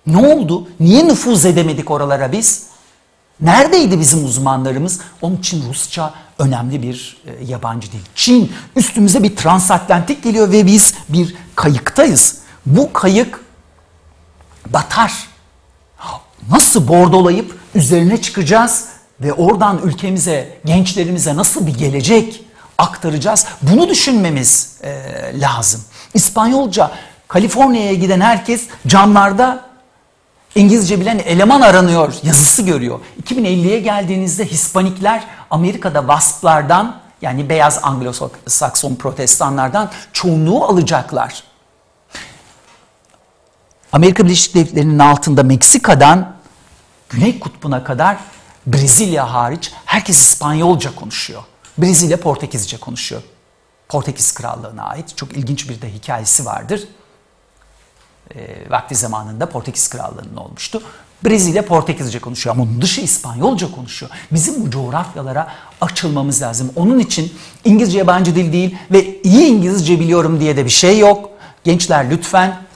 [0.07, 0.67] Ne oldu?
[0.79, 2.67] Niye nüfuz edemedik oralara biz?
[3.41, 4.99] Neredeydi bizim uzmanlarımız?
[5.21, 7.99] Onun için Rusça önemli bir e, yabancı dil.
[8.15, 12.37] Çin üstümüze bir transatlantik geliyor ve biz bir kayıktayız.
[12.65, 13.45] Bu kayık
[14.69, 15.13] batar.
[16.51, 18.85] Nasıl bordolayıp üzerine çıkacağız
[19.21, 22.43] ve oradan ülkemize, gençlerimize nasıl bir gelecek
[22.77, 23.45] aktaracağız?
[23.61, 25.01] Bunu düşünmemiz e,
[25.39, 25.81] lazım.
[26.13, 26.91] İspanyolca
[27.27, 29.67] Kaliforniya'ya giden herkes camlarda
[30.55, 32.99] İngilizce bilen eleman aranıyor yazısı görüyor.
[33.23, 41.43] 2050'ye geldiğinizde Hispanikler Amerika'da WASP'lardan yani beyaz Anglo-Sakson protestanlardan çoğunluğu alacaklar.
[43.91, 46.35] Amerika Birleşik Devletleri'nin altında Meksika'dan
[47.09, 48.17] Güney Kutbu'na kadar
[48.67, 51.43] Brezilya hariç herkes İspanyolca konuşuyor.
[51.77, 53.21] Brezilya Portekizce konuşuyor.
[53.89, 56.87] Portekiz Krallığı'na ait çok ilginç bir de hikayesi vardır.
[58.35, 60.81] E, vakti zamanında Portekiz Krallığı'nın olmuştu.
[61.25, 64.11] Brezilya Portekizce konuşuyor ama onun dışı İspanyolca konuşuyor.
[64.31, 65.51] Bizim bu coğrafyalara
[65.81, 66.71] açılmamız lazım.
[66.75, 67.33] Onun için
[67.65, 71.29] İngilizce yabancı dil değil ve iyi İngilizce biliyorum diye de bir şey yok.
[71.63, 72.66] Gençler lütfen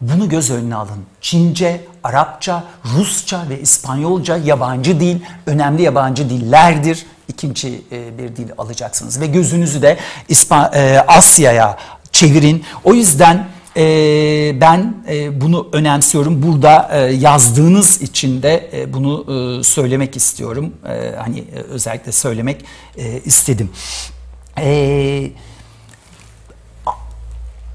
[0.00, 1.04] bunu göz önüne alın.
[1.20, 2.64] Çince, Arapça,
[2.96, 7.06] Rusça ve İspanyolca yabancı dil, önemli yabancı dillerdir.
[7.28, 9.98] İkinci e, bir dil alacaksınız ve gözünüzü de
[10.74, 11.76] e, Asya'ya
[12.12, 12.64] çevirin.
[12.84, 13.82] O yüzden e,
[14.60, 14.94] ben
[15.32, 16.42] bunu önemsiyorum.
[16.42, 20.72] Burada yazdığınız için de bunu söylemek istiyorum.
[21.18, 22.64] Hani özellikle söylemek
[23.24, 23.70] istedim.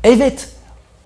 [0.04, 0.50] Evet,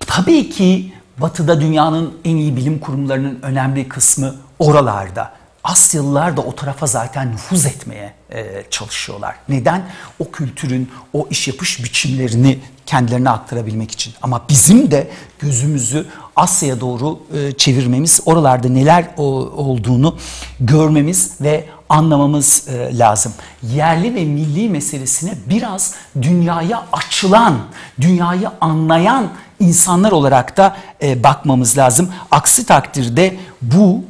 [0.00, 5.32] tabii ki Batı'da dünyanın en iyi bilim kurumlarının önemli kısmı oralarda.
[5.64, 9.34] Asyalılar da o tarafa zaten nüfuz etmeye e, çalışıyorlar.
[9.48, 9.82] Neden?
[10.18, 14.14] O kültürün, o iş yapış biçimlerini kendilerine aktarabilmek için.
[14.22, 19.22] Ama bizim de gözümüzü Asya'ya doğru e, çevirmemiz, oralarda neler o,
[19.56, 20.16] olduğunu
[20.60, 23.32] görmemiz ve anlamamız e, lazım.
[23.62, 27.58] Yerli ve milli meselesine biraz dünyaya açılan,
[28.00, 32.08] dünyayı anlayan insanlar olarak da e, bakmamız lazım.
[32.30, 34.04] Aksi takdirde bu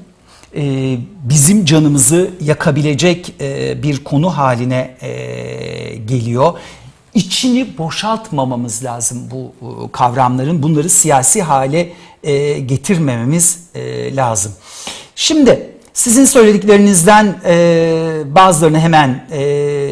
[0.56, 6.52] e, bizim canımızı yakabilecek e, bir konu haline e, geliyor.
[7.14, 10.62] İçini boşaltmamamız lazım bu e, kavramların.
[10.62, 14.52] Bunları siyasi hale e, getirmememiz e, lazım.
[15.16, 19.90] Şimdi sizin söylediklerinizden e, bazılarını hemen e,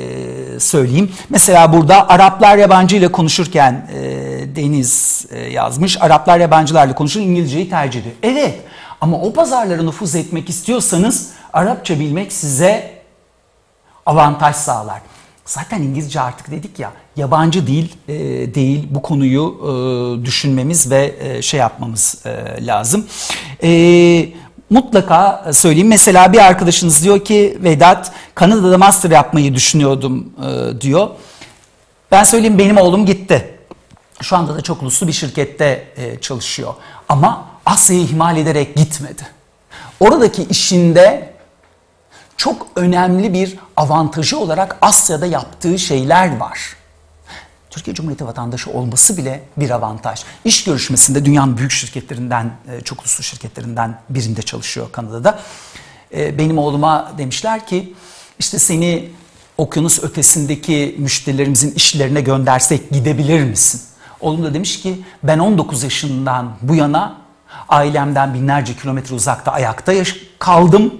[0.59, 1.13] söyleyeyim.
[1.29, 4.24] Mesela burada Araplar yabancı ile konuşurken e,
[4.57, 6.03] Deniz e, yazmış.
[6.03, 8.15] Araplar yabancılarla konuşur İngilizceyi tercih ediyor.
[8.23, 8.61] Evet
[9.01, 13.03] ama o pazarlara nüfuz etmek istiyorsanız Arapça bilmek size
[14.07, 15.01] avantaj sağlar.
[15.45, 18.15] Zaten İngilizce artık dedik ya yabancı dil e,
[18.55, 23.07] değil bu konuyu e, düşünmemiz ve e, şey yapmamız e, lazım.
[23.63, 24.29] E,
[24.71, 31.09] mutlaka söyleyeyim mesela bir arkadaşınız diyor ki Vedat Kanada'da master yapmayı düşünüyordum e, diyor.
[32.11, 33.54] Ben söyleyeyim benim oğlum gitti.
[34.23, 36.75] Şu anda da çok uluslu bir şirkette e, çalışıyor.
[37.09, 39.27] Ama Asya'yı ihmal ederek gitmedi.
[40.01, 41.35] Oradaki işinde
[42.37, 46.77] çok önemli bir avantajı olarak Asya'da yaptığı şeyler var.
[47.71, 50.23] Türkiye Cumhuriyeti vatandaşı olması bile bir avantaj.
[50.45, 55.41] İş görüşmesinde dünyanın büyük şirketlerinden, e, çok uluslu şirketlerinden birinde çalışıyor Kanada'da.
[56.15, 57.95] E, benim oğluma demişler ki
[58.39, 59.11] işte seni
[59.59, 63.81] okyanus ötesindeki müşterilerimizin işlerine göndersek gidebilir misin?
[64.25, 67.17] Oğlum da demiş ki ben 19 yaşından bu yana
[67.69, 69.93] ailemden binlerce kilometre uzakta ayakta
[70.39, 70.95] kaldım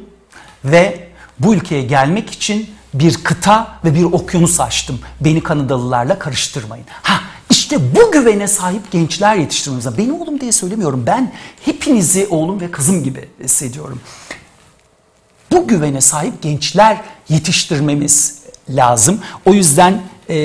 [0.65, 1.09] ve
[1.39, 5.01] bu ülkeye gelmek için bir kıta ve bir okyanus açtım.
[5.21, 6.87] Beni Kanadalılarla karıştırmayın.
[7.03, 11.05] Ha işte bu güvene sahip gençler yetiştirmemiz Beni oğlum diye söylemiyorum.
[11.07, 11.33] Ben
[11.65, 14.01] hepinizi oğlum ve kızım gibi hissediyorum.
[15.53, 19.21] Bu güvene sahip gençler yetiştirmemiz lazım.
[19.45, 20.37] O yüzden e,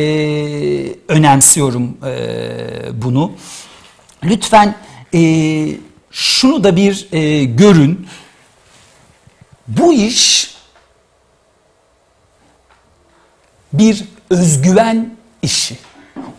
[1.08, 3.32] önemsiyorum e, bunu.
[4.24, 4.76] Lütfen
[5.14, 5.22] e,
[6.12, 8.08] şunu da bir e, görün.
[9.68, 10.56] Bu iş
[13.74, 15.78] bir özgüven işi.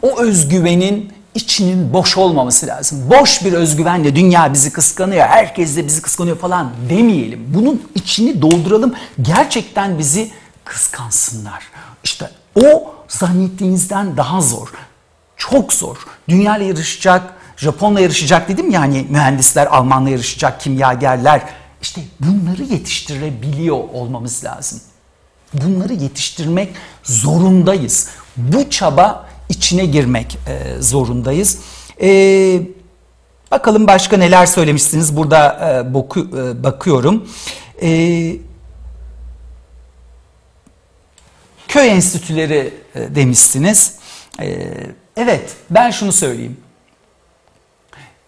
[0.02, 3.10] O özgüvenin içinin boş olmaması lazım.
[3.10, 7.44] Boş bir özgüvenle dünya bizi kıskanıyor, herkes de bizi kıskanıyor falan demeyelim.
[7.48, 8.94] Bunun içini dolduralım.
[9.22, 10.30] Gerçekten bizi
[10.64, 11.68] kıskansınlar.
[12.04, 14.68] İşte o zannettiğinizden daha zor.
[15.36, 15.96] Çok zor.
[16.28, 21.42] Dünya ile yarışacak, Japonla yarışacak dedim ya hani mühendisler, Almanla yarışacak, kimyagerler.
[21.82, 24.80] İşte bunları yetiştirebiliyor olmamız lazım.
[25.54, 28.08] Bunları yetiştirmek zorundayız.
[28.36, 31.58] Bu çaba içine girmek e, zorundayız.
[32.02, 32.08] E,
[33.50, 35.16] bakalım başka neler söylemişsiniz.
[35.16, 37.28] Burada e, boku, e, bakıyorum.
[37.82, 37.90] E,
[41.70, 43.94] Köy enstitüleri e, demişsiniz.
[44.40, 44.70] E,
[45.16, 46.60] evet ben şunu söyleyeyim.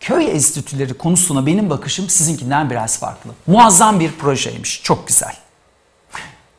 [0.01, 3.31] Köy enstitüleri konusuna benim bakışım sizinkinden biraz farklı.
[3.47, 4.83] Muazzam bir projeymiş.
[4.83, 5.37] Çok güzel.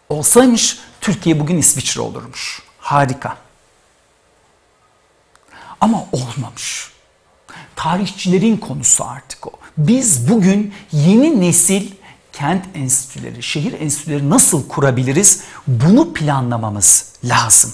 [0.09, 2.61] Olsaymış Türkiye bugün İsviçre olurmuş.
[2.79, 3.37] Harika.
[5.81, 6.91] Ama olmamış.
[7.75, 9.51] Tarihçilerin konusu artık o.
[9.77, 11.91] Biz bugün yeni nesil
[12.33, 15.41] kent enstitüleri, şehir enstitüleri nasıl kurabiliriz?
[15.67, 17.71] Bunu planlamamız lazım.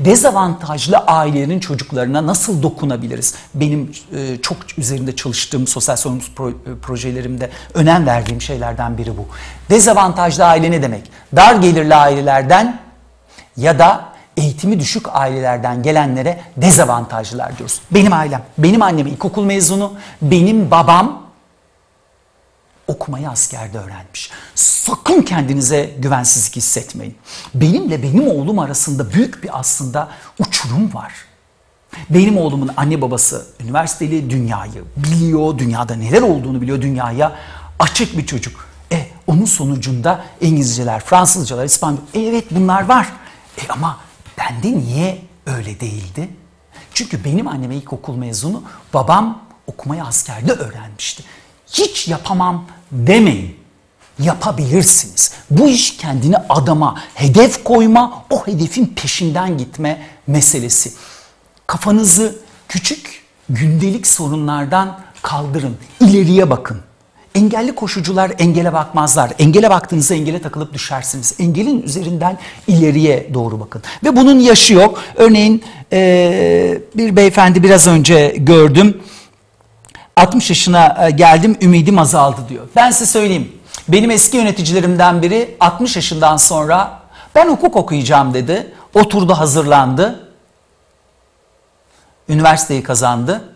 [0.00, 3.34] Dezavantajlı ailelerin çocuklarına nasıl dokunabiliriz?
[3.54, 9.26] Benim e, çok üzerinde çalıştığım sosyal sorumluluk pro, e, projelerimde önem verdiğim şeylerden biri bu.
[9.70, 11.10] Dezavantajlı aile ne demek?
[11.36, 12.80] Dar gelirli ailelerden
[13.56, 14.04] ya da
[14.36, 17.80] eğitimi düşük ailelerden gelenlere dezavantajlılar diyoruz.
[17.90, 19.92] Benim ailem, benim annem ilkokul mezunu,
[20.22, 21.25] benim babam
[22.88, 24.30] okumayı askerde öğrenmiş.
[24.54, 27.16] Sakın kendinize güvensizlik hissetmeyin.
[27.54, 30.08] Benimle benim oğlum arasında büyük bir aslında
[30.38, 31.12] uçurum var.
[32.10, 37.36] Benim oğlumun anne babası üniversiteli dünyayı biliyor, dünyada neler olduğunu biliyor, dünyaya
[37.78, 38.66] açık bir çocuk.
[38.92, 43.12] E onun sonucunda İngilizceler, Fransızcalar, İspanyol, e, evet bunlar var.
[43.58, 44.00] E ama
[44.38, 46.28] bende niye öyle değildi?
[46.94, 48.62] Çünkü benim annem ilkokul mezunu,
[48.94, 51.24] babam okumayı askerde öğrenmişti.
[51.72, 53.56] Hiç yapamam demeyin.
[54.18, 55.32] Yapabilirsiniz.
[55.50, 60.92] Bu iş kendini adama hedef koyma, o hedefin peşinden gitme meselesi.
[61.66, 62.38] Kafanızı
[62.68, 65.76] küçük gündelik sorunlardan kaldırın.
[66.00, 66.80] İleriye bakın.
[67.34, 69.32] Engelli koşucular engele bakmazlar.
[69.38, 71.34] Engele baktığınızda engele takılıp düşersiniz.
[71.38, 73.82] Engelin üzerinden ileriye doğru bakın.
[74.04, 75.02] Ve bunun yaşı yok.
[75.16, 79.02] Örneğin ee, bir beyefendi biraz önce gördüm.
[80.16, 82.68] 60 yaşına geldim ümidim azaldı diyor.
[82.76, 83.58] Ben size söyleyeyim.
[83.88, 87.02] Benim eski yöneticilerimden biri 60 yaşından sonra
[87.34, 88.74] ben hukuk okuyacağım dedi.
[88.94, 90.32] Oturdu hazırlandı.
[92.28, 93.54] Üniversiteyi kazandı.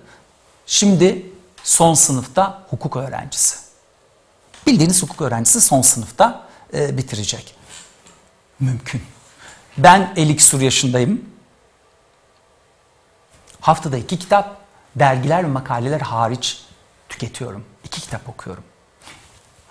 [0.66, 1.26] Şimdi
[1.64, 3.56] son sınıfta hukuk öğrencisi.
[4.66, 6.42] Bildiğiniz hukuk öğrencisi son sınıfta
[6.74, 7.54] e, bitirecek.
[8.60, 9.02] Mümkün.
[9.78, 11.24] Ben 52 sur yaşındayım.
[13.60, 14.59] Haftada iki kitap,
[14.96, 16.58] dergiler ve makaleler hariç
[17.08, 17.64] tüketiyorum.
[17.84, 18.62] İki kitap okuyorum.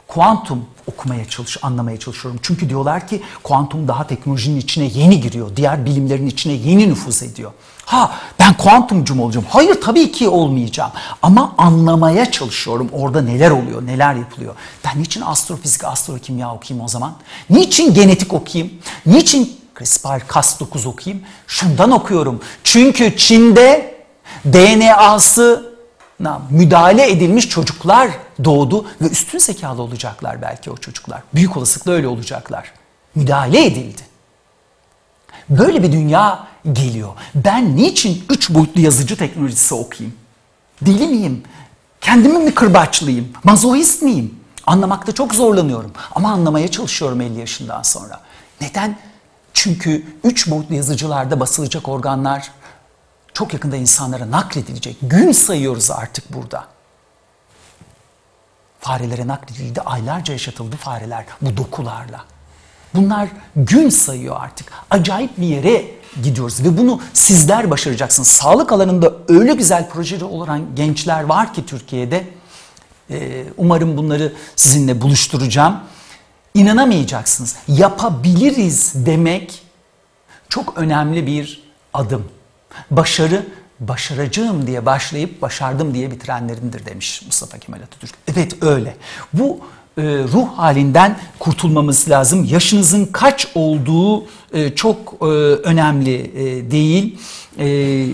[0.07, 2.39] Kuantum okumaya çalış, anlamaya çalışıyorum.
[2.43, 5.55] Çünkü diyorlar ki kuantum daha teknolojinin içine yeni giriyor.
[5.55, 7.51] Diğer bilimlerin içine yeni nüfuz ediyor.
[7.85, 9.45] Ha ben kuantumcu mu olacağım?
[9.49, 10.91] Hayır tabii ki olmayacağım.
[11.21, 12.89] Ama anlamaya çalışıyorum.
[12.91, 14.55] Orada neler oluyor, neler yapılıyor.
[14.85, 17.13] Ben niçin astrofizik, astrokimya okuyayım o zaman?
[17.49, 18.73] Niçin genetik okuyayım?
[19.05, 21.25] Niçin CRISPR-Cas9 okuyayım?
[21.47, 22.41] Şundan okuyorum.
[22.63, 23.98] Çünkü Çin'de
[24.45, 25.69] DNA'sı
[26.49, 28.09] müdahale edilmiş çocuklar
[28.43, 31.21] doğdu ve üstün zekalı olacaklar belki o çocuklar.
[31.33, 32.71] Büyük olasılıkla öyle olacaklar.
[33.15, 34.01] Müdahale edildi.
[35.49, 37.09] Böyle bir dünya geliyor.
[37.35, 40.17] Ben niçin üç boyutlu yazıcı teknolojisi okuyayım?
[40.81, 41.43] Deli miyim?
[42.01, 43.29] Kendimi mi kırbaçlayayım?
[43.43, 44.39] Mazoist miyim?
[44.67, 45.91] Anlamakta çok zorlanıyorum.
[46.11, 48.19] Ama anlamaya çalışıyorum 50 yaşından sonra.
[48.61, 48.97] Neden?
[49.53, 52.51] Çünkü üç boyutlu yazıcılarda basılacak organlar
[53.39, 54.97] çok yakında insanlara nakledilecek.
[55.01, 56.65] Gün sayıyoruz artık burada.
[58.79, 62.25] Farelere nakledildi, aylarca yaşatıldı fareler bu dokularla.
[62.95, 64.71] Bunlar gün sayıyor artık.
[64.89, 65.85] Acayip bir yere
[66.23, 68.27] gidiyoruz ve bunu sizler başaracaksınız.
[68.27, 72.27] Sağlık alanında öyle güzel projeleri olan gençler var ki Türkiye'de.
[73.09, 75.79] Ee, umarım bunları sizinle buluşturacağım.
[76.53, 77.55] İnanamayacaksınız.
[77.67, 79.61] Yapabiliriz demek
[80.49, 81.63] çok önemli bir
[81.93, 82.38] adım.
[82.91, 83.45] Başarı
[83.79, 88.15] başaracağım diye başlayıp başardım diye bitirenlerindir demiş Mustafa Kemal Atatürk.
[88.27, 88.95] Evet öyle.
[89.33, 89.59] Bu
[89.97, 92.43] e, ruh halinden kurtulmamız lazım.
[92.43, 97.19] Yaşınızın kaç olduğu e, çok e, önemli e, değil.
[97.59, 98.05] E,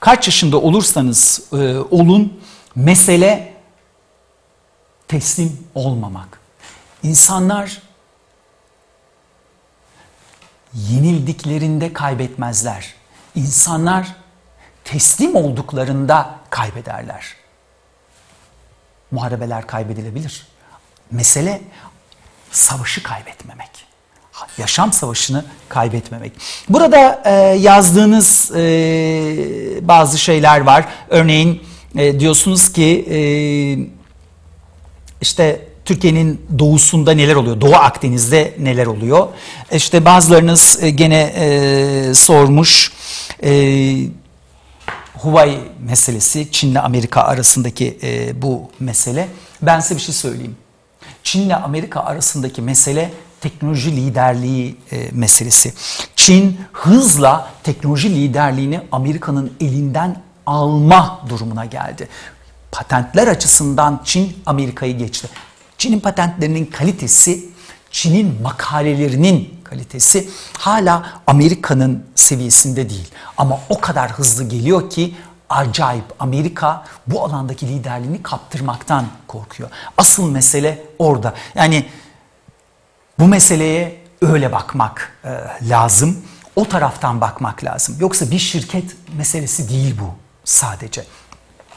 [0.00, 1.56] kaç yaşında olursanız e,
[1.90, 2.40] olun
[2.76, 3.54] mesele
[5.08, 6.40] teslim olmamak.
[7.02, 7.82] İnsanlar
[10.74, 12.94] yenildiklerinde kaybetmezler.
[13.34, 14.06] İnsanlar
[14.84, 17.34] teslim olduklarında kaybederler.
[19.10, 20.46] Muharebeler kaybedilebilir.
[21.10, 21.62] Mesele
[22.50, 23.70] savaşı kaybetmemek.
[24.58, 26.32] Yaşam savaşını kaybetmemek.
[26.68, 28.58] Burada e, yazdığınız e,
[29.88, 30.84] bazı şeyler var.
[31.08, 31.62] Örneğin
[31.96, 33.18] e, diyorsunuz ki e,
[35.20, 37.60] işte Türkiye'nin doğusunda neler oluyor?
[37.60, 39.28] Doğu Akdeniz'de neler oluyor?
[39.72, 42.92] İşte bazılarınız e, gene e, sormuş.
[43.44, 43.50] E,
[45.14, 49.28] Huawei meselesi, Çin'le Amerika arasındaki e, bu mesele.
[49.62, 50.56] Ben size bir şey söyleyeyim.
[51.22, 53.10] Çin'le Amerika arasındaki mesele
[53.40, 55.72] teknoloji liderliği e, meselesi.
[56.16, 62.08] Çin hızla teknoloji liderliğini Amerika'nın elinden alma durumuna geldi.
[62.72, 65.28] Patentler açısından Çin Amerika'yı geçti.
[65.84, 67.44] Çin'in patentlerinin kalitesi,
[67.90, 70.28] Çin'in makalelerinin kalitesi
[70.58, 73.08] hala Amerika'nın seviyesinde değil.
[73.36, 75.14] Ama o kadar hızlı geliyor ki
[75.50, 79.70] acayip Amerika bu alandaki liderliğini kaptırmaktan korkuyor.
[79.98, 81.34] Asıl mesele orada.
[81.54, 81.86] Yani
[83.18, 85.30] bu meseleye öyle bakmak e,
[85.68, 86.18] lazım.
[86.56, 87.96] O taraftan bakmak lazım.
[88.00, 90.14] Yoksa bir şirket meselesi değil bu
[90.44, 91.04] sadece.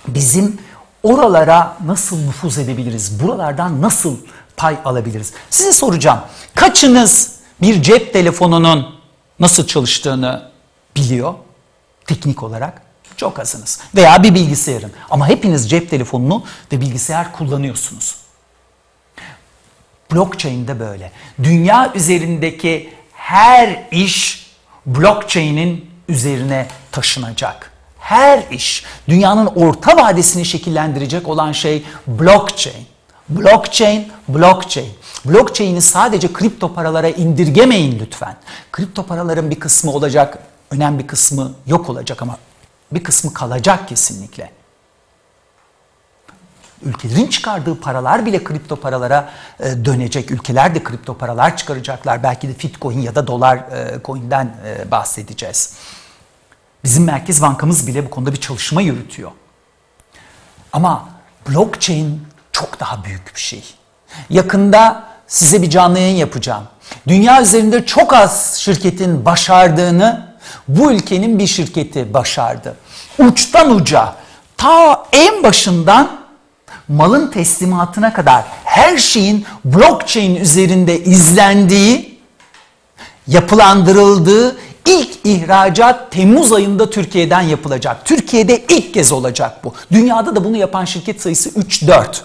[0.07, 0.59] Bizim
[1.07, 3.23] oralara nasıl nüfuz edebiliriz?
[3.23, 4.17] Buralardan nasıl
[4.57, 5.33] pay alabiliriz?
[5.49, 6.19] Size soracağım.
[6.55, 8.95] Kaçınız bir cep telefonunun
[9.39, 10.51] nasıl çalıştığını
[10.95, 11.33] biliyor
[12.07, 12.81] teknik olarak?
[13.17, 13.79] Çok azınız.
[13.95, 14.91] Veya bir bilgisayarın.
[15.09, 18.15] Ama hepiniz cep telefonunu ve bilgisayar kullanıyorsunuz.
[20.11, 21.11] Blockchain de böyle.
[21.43, 24.47] Dünya üzerindeki her iş
[24.85, 27.76] blockchain'in üzerine taşınacak.
[28.07, 32.85] Her iş, dünyanın orta vadesini şekillendirecek olan şey blockchain.
[33.29, 34.91] Blockchain, blockchain.
[35.25, 38.35] Blockchain'i sadece kripto paralara indirgemeyin lütfen.
[38.71, 40.37] Kripto paraların bir kısmı olacak,
[40.71, 42.37] önemli bir kısmı yok olacak ama
[42.91, 44.51] bir kısmı kalacak kesinlikle.
[46.83, 49.29] Ülkelerin çıkardığı paralar bile kripto paralara
[49.59, 50.31] e, dönecek.
[50.31, 52.23] Ülkeler de kripto paralar çıkaracaklar.
[52.23, 55.73] Belki de Fitcoin ya da dolar e, coin'den e, bahsedeceğiz.
[56.83, 59.31] Bizim Merkez Bankamız bile bu konuda bir çalışma yürütüyor.
[60.73, 61.09] Ama
[61.49, 63.63] blockchain çok daha büyük bir şey.
[64.29, 66.63] Yakında size bir canlı yayın yapacağım.
[67.07, 70.35] Dünya üzerinde çok az şirketin başardığını
[70.67, 72.75] bu ülkenin bir şirketi başardı.
[73.19, 74.15] Uçtan uca
[74.57, 76.17] ta en başından
[76.87, 82.19] malın teslimatına kadar her şeyin blockchain üzerinde izlendiği,
[83.27, 84.57] yapılandırıldığı
[84.87, 88.05] ilk ihracat Temmuz ayında Türkiye'den yapılacak.
[88.05, 89.73] Türkiye'de ilk kez olacak bu.
[89.91, 92.21] Dünyada da bunu yapan şirket sayısı 3-4.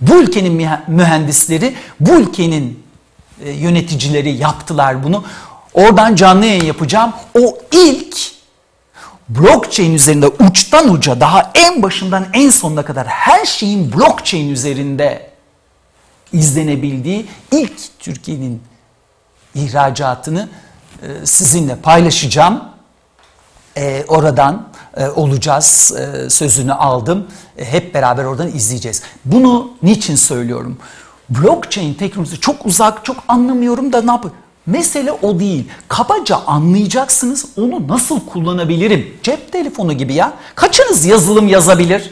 [0.00, 2.84] Bu ülkenin mühendisleri, bu ülkenin
[3.44, 5.24] e, yöneticileri yaptılar bunu.
[5.74, 7.12] Oradan canlı yayın yapacağım.
[7.40, 8.16] O ilk
[9.28, 15.30] blockchain üzerinde uçtan uca daha en başından en sonuna kadar her şeyin blockchain üzerinde
[16.32, 18.62] izlenebildiği ilk Türkiye'nin
[19.54, 20.48] ihracatını
[21.24, 22.64] sizinle paylaşacağım.
[23.76, 25.94] E, oradan e, olacağız
[26.28, 27.26] sözünü aldım.
[27.56, 29.02] hep beraber oradan izleyeceğiz.
[29.24, 30.78] Bunu niçin söylüyorum?
[31.30, 34.36] Blockchain teknolojisi çok uzak, çok anlamıyorum da ne yapayım?
[34.66, 35.68] Mesele o değil.
[35.88, 39.16] Kabaca anlayacaksınız onu nasıl kullanabilirim.
[39.22, 40.32] Cep telefonu gibi ya.
[40.54, 42.10] Kaçınız yazılım yazabilir?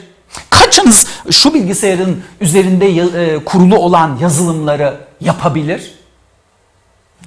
[0.49, 6.02] Kaçınız şu bilgisayarın üzerinde e, kurulu olan yazılımları yapabilir?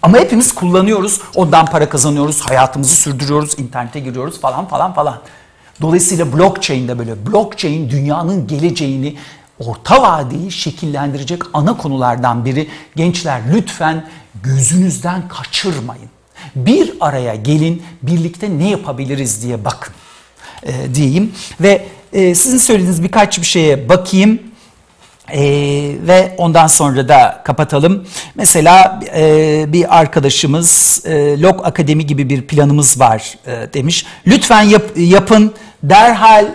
[0.03, 1.21] Ama hepimiz kullanıyoruz.
[1.35, 5.21] Ondan para kazanıyoruz, hayatımızı sürdürüyoruz, internete giriyoruz falan falan falan.
[5.81, 7.27] Dolayısıyla blockchain de böyle.
[7.27, 9.17] Blockchain dünyanın geleceğini
[9.59, 12.69] orta vadeyi şekillendirecek ana konulardan biri.
[12.97, 14.09] Gençler lütfen
[14.43, 16.11] gözünüzden kaçırmayın.
[16.57, 19.95] Bir araya gelin, birlikte ne yapabiliriz diye bakın
[20.63, 21.33] e, diyeyim.
[21.61, 24.43] Ve e, sizin söylediğiniz birkaç bir şeye bakayım.
[25.33, 25.41] Ee,
[26.01, 28.07] ve ondan sonra da kapatalım.
[28.35, 34.07] Mesela e, bir arkadaşımız e, Lok Akademi gibi bir planımız var e, demiş.
[34.27, 36.47] Lütfen yap, yapın, derhal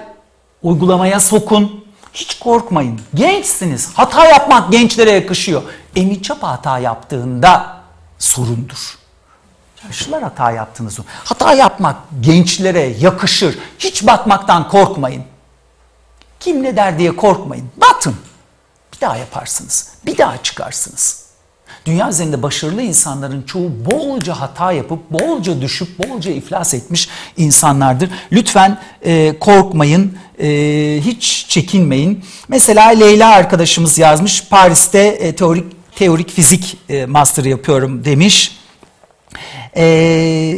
[0.63, 1.85] uygulamaya sokun.
[2.13, 3.01] Hiç korkmayın.
[3.13, 3.89] Gençsiniz.
[3.93, 5.61] Hata yapmak gençlere yakışıyor.
[5.95, 7.77] Emi Çapa hata yaptığında
[8.19, 8.97] sorundur.
[9.87, 11.03] Yaşlılar hata yaptığınız o.
[11.23, 13.57] Hata yapmak gençlere yakışır.
[13.79, 15.23] Hiç batmaktan korkmayın.
[16.39, 17.69] Kim ne der diye korkmayın.
[17.77, 18.15] Batın.
[19.01, 19.87] Bir daha yaparsınız.
[20.05, 21.21] Bir daha çıkarsınız.
[21.85, 28.09] Dünya üzerinde başarılı insanların çoğu bolca hata yapıp, bolca düşüp, bolca iflas etmiş insanlardır.
[28.31, 30.47] Lütfen e, korkmayın, e,
[31.05, 32.25] hiç çekinmeyin.
[32.47, 38.57] Mesela Leyla arkadaşımız yazmış, Paris'te e, teorik teorik fizik e, master yapıyorum demiş.
[39.77, 40.55] E,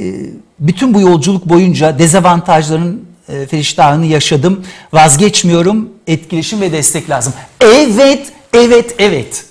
[0.60, 4.66] bütün bu yolculuk boyunca dezavantajların e, feriştahını yaşadım.
[4.94, 5.93] Vazgeçmiyorum.
[6.08, 7.34] Etkileşim ve destek lazım.
[7.62, 9.46] Evet, evet, evet.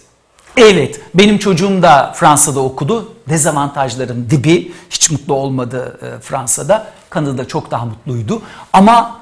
[0.57, 3.13] Evet, benim çocuğum da Fransa'da okudu.
[3.29, 6.87] Dezavantajların dibi, hiç mutlu olmadı e, Fransa'da.
[7.11, 8.43] Kanada'da çok daha mutluydu.
[8.73, 9.21] Ama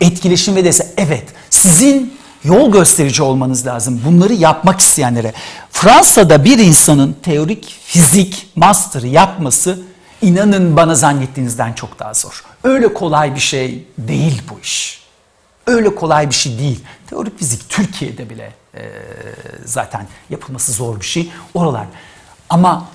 [0.00, 1.24] etkileşim ve destek, evet.
[1.50, 2.14] Sizin
[2.44, 4.02] yol gösterici olmanız lazım.
[4.06, 5.32] Bunları yapmak isteyenlere.
[5.70, 9.78] Fransa'da bir insanın teorik fizik master yapması
[10.22, 12.44] inanın bana zannettiğinizden çok daha zor.
[12.64, 15.03] Öyle kolay bir şey değil bu iş.
[15.66, 16.80] Öyle kolay bir şey değil.
[17.10, 18.82] Teorik fizik Türkiye'de bile e,
[19.64, 21.30] zaten yapılması zor bir şey.
[21.54, 21.86] Oralar.
[22.50, 22.88] Ama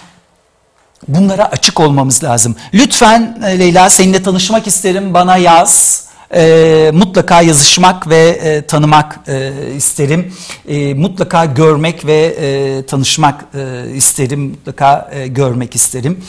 [1.07, 2.55] bunlara açık olmamız lazım.
[2.73, 5.13] Lütfen e, Leyla seninle tanışmak isterim.
[5.13, 6.09] Bana yaz.
[6.33, 10.33] E, mutlaka yazışmak ve e, tanımak e, isterim.
[10.67, 14.41] E, mutlaka görmek ve e, tanışmak e, isterim.
[14.41, 16.23] Mutlaka e, görmek isterim.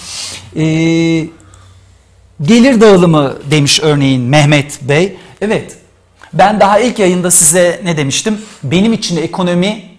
[0.57, 0.63] E,
[2.43, 5.17] gelir dağılımı demiş örneğin Mehmet Bey.
[5.41, 5.80] Evet
[6.33, 8.43] ben daha ilk yayında size ne demiştim?
[8.63, 9.91] Benim için ekonomi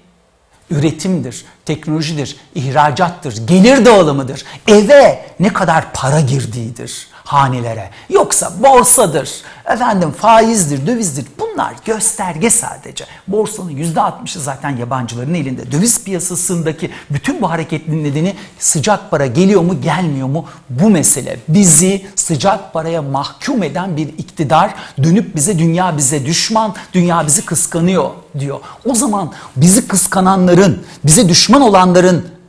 [0.69, 4.43] üretimdir, teknolojidir, ihracattır, gelir dağılımıdır.
[4.67, 7.89] Eve ne kadar para girdiğidir hanelere.
[8.09, 9.31] Yoksa borsadır,
[9.65, 11.25] efendim faizdir, dövizdir.
[11.39, 13.05] Bunlar gösterge sadece.
[13.27, 15.71] Borsanın yüzde altmışı zaten yabancıların elinde.
[15.71, 21.39] Döviz piyasasındaki bütün bu hareketin nedeni sıcak para geliyor mu gelmiyor mu bu mesele.
[21.47, 28.09] Bizi sıcak paraya mahkum eden bir iktidar dönüp bize dünya bize düşman, dünya bizi kıskanıyor
[28.39, 28.59] diyor.
[28.85, 32.40] O zaman bizi kıskananların, bize düşman olanların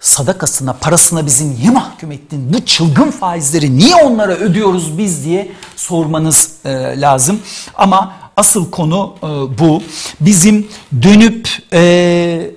[0.00, 2.52] sadakasına, parasına bizi niye mahkum ettin?
[2.54, 6.70] Bu çılgın faizleri niye onlara ödüyoruz biz diye sormanız e,
[7.00, 7.40] lazım.
[7.74, 9.26] Ama asıl konu e,
[9.58, 9.82] bu.
[10.20, 10.68] Bizim
[11.02, 12.50] dönüp e,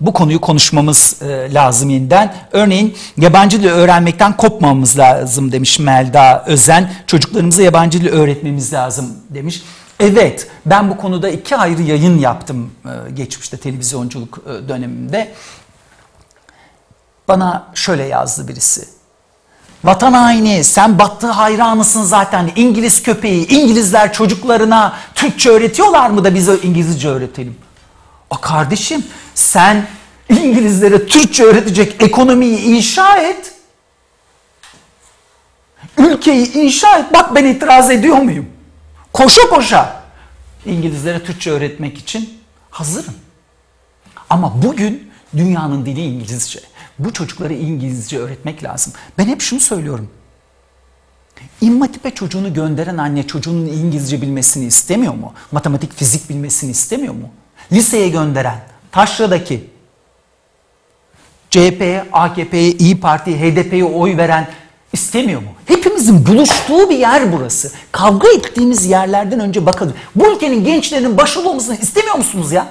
[0.00, 2.34] bu konuyu konuşmamız e, lazım yeniden.
[2.52, 6.92] Örneğin yabancı dil öğrenmekten kopmamamız lazım demiş Melda Özen.
[7.06, 9.62] Çocuklarımıza yabancı dil öğretmemiz lazım demiş.
[10.00, 15.34] Evet ben bu konuda iki ayrı yayın yaptım e, geçmişte televizyonculuk e, döneminde.
[17.28, 18.88] Bana şöyle yazdı birisi.
[19.84, 23.48] Vatan haini sen battığı hayranısın zaten İngiliz köpeği.
[23.48, 27.56] İngilizler çocuklarına Türkçe öğretiyorlar mı da bize İngilizce öğretelim?
[28.30, 29.86] O kardeşim sen
[30.28, 33.54] İngilizlere Türkçe öğretecek ekonomiyi inşa et.
[35.98, 37.12] Ülkeyi inşa et.
[37.14, 38.46] Bak ben itiraz ediyor muyum?
[39.12, 40.02] Koşa koşa
[40.66, 42.38] İngilizlere Türkçe öğretmek için
[42.70, 43.14] hazırım.
[44.30, 46.60] Ama bugün dünyanın dili İngilizce.
[46.98, 48.92] Bu çocuklara İngilizce öğretmek lazım.
[49.18, 50.10] Ben hep şunu söylüyorum.
[51.60, 55.32] İmmatipe çocuğunu gönderen anne çocuğunun İngilizce bilmesini istemiyor mu?
[55.52, 57.28] Matematik, fizik bilmesini istemiyor mu?
[57.72, 58.60] Liseye gönderen,
[58.92, 59.70] taşradaki
[61.50, 64.48] CHP'ye, AKP'ye, İyi Parti'ye, HDP'ye oy veren
[64.92, 65.48] istemiyor mu?
[65.66, 67.72] Hepimizin buluştuğu bir yer burası.
[67.92, 69.94] Kavga ettiğimiz yerlerden önce bakalım.
[70.16, 72.66] Bu ülkenin gençlerinin başarılı olmasını istemiyor musunuz ya?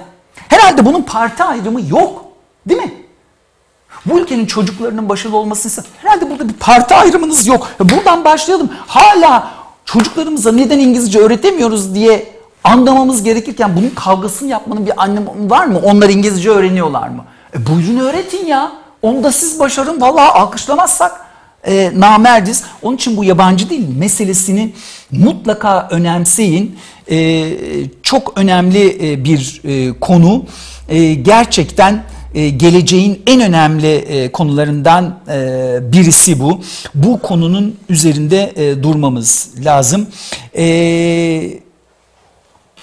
[0.48, 2.24] Herhalde bunun parti ayrımı yok.
[2.68, 3.05] Değil mi?
[4.06, 7.68] Bu ülkenin çocuklarının başarılı olmasını herhalde burada bir parti ayrımınız yok.
[7.80, 8.70] Buradan başlayalım.
[8.86, 9.50] Hala
[9.84, 12.28] çocuklarımıza neden İngilizce öğretemiyoruz diye
[12.64, 15.80] anlamamız gerekirken bunun kavgasını yapmanın bir anlamı var mı?
[15.84, 17.24] Onlar İngilizce öğreniyorlar mı?
[17.54, 18.72] E buyurun öğretin ya.
[19.02, 20.00] Onu da siz başarın.
[20.00, 21.26] Vallahi alkışlamazsak
[21.66, 22.64] e, namerdiz.
[22.82, 24.72] Onun için bu yabancı dil meselesini
[25.10, 26.78] mutlaka önemseyin.
[27.10, 27.46] E,
[28.02, 30.44] çok önemli e, bir e, konu.
[30.88, 32.02] E, gerçekten
[32.34, 36.60] e, geleceğin en önemli e, konularından e, birisi bu.
[36.94, 38.52] Bu konunun üzerinde
[38.82, 40.08] durmamız lazım.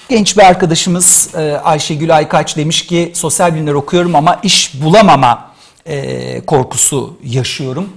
[0.10, 1.30] Genç bir arkadaşımız
[1.64, 5.54] Ayşegül Aykaç demiş ki sosyal bilimler okuyorum ama iş bulamama
[6.48, 7.90] korkusu yaşıyorum.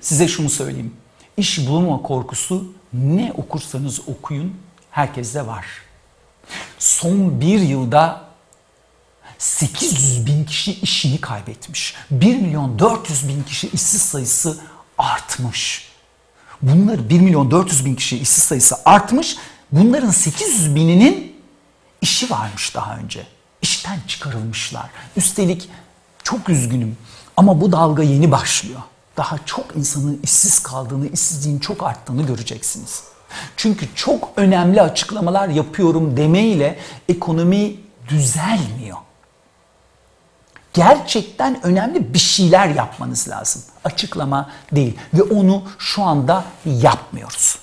[0.00, 0.92] Size şunu söyleyeyim.
[1.36, 4.52] İş bulamama korkusu ne okursanız okuyun
[4.90, 5.66] herkeste var.
[6.78, 8.31] Son bir yılda
[9.42, 11.94] 800 bin kişi işini kaybetmiş.
[12.10, 14.58] 1 milyon 400 bin kişi işsiz sayısı
[14.98, 15.88] artmış.
[16.62, 19.36] Bunlar 1 milyon 400 bin kişi işsiz sayısı artmış.
[19.72, 21.36] Bunların 800 bininin
[22.00, 23.26] işi varmış daha önce.
[23.62, 24.90] İşten çıkarılmışlar.
[25.16, 25.68] Üstelik
[26.22, 26.96] çok üzgünüm
[27.36, 28.80] ama bu dalga yeni başlıyor.
[29.16, 33.02] Daha çok insanın işsiz kaldığını, işsizliğin çok arttığını göreceksiniz.
[33.56, 36.78] Çünkü çok önemli açıklamalar yapıyorum demeyle
[37.08, 37.76] ekonomi
[38.08, 38.96] düzelmiyor
[40.72, 43.62] gerçekten önemli bir şeyler yapmanız lazım.
[43.84, 47.58] Açıklama değil ve onu şu anda yapmıyoruz.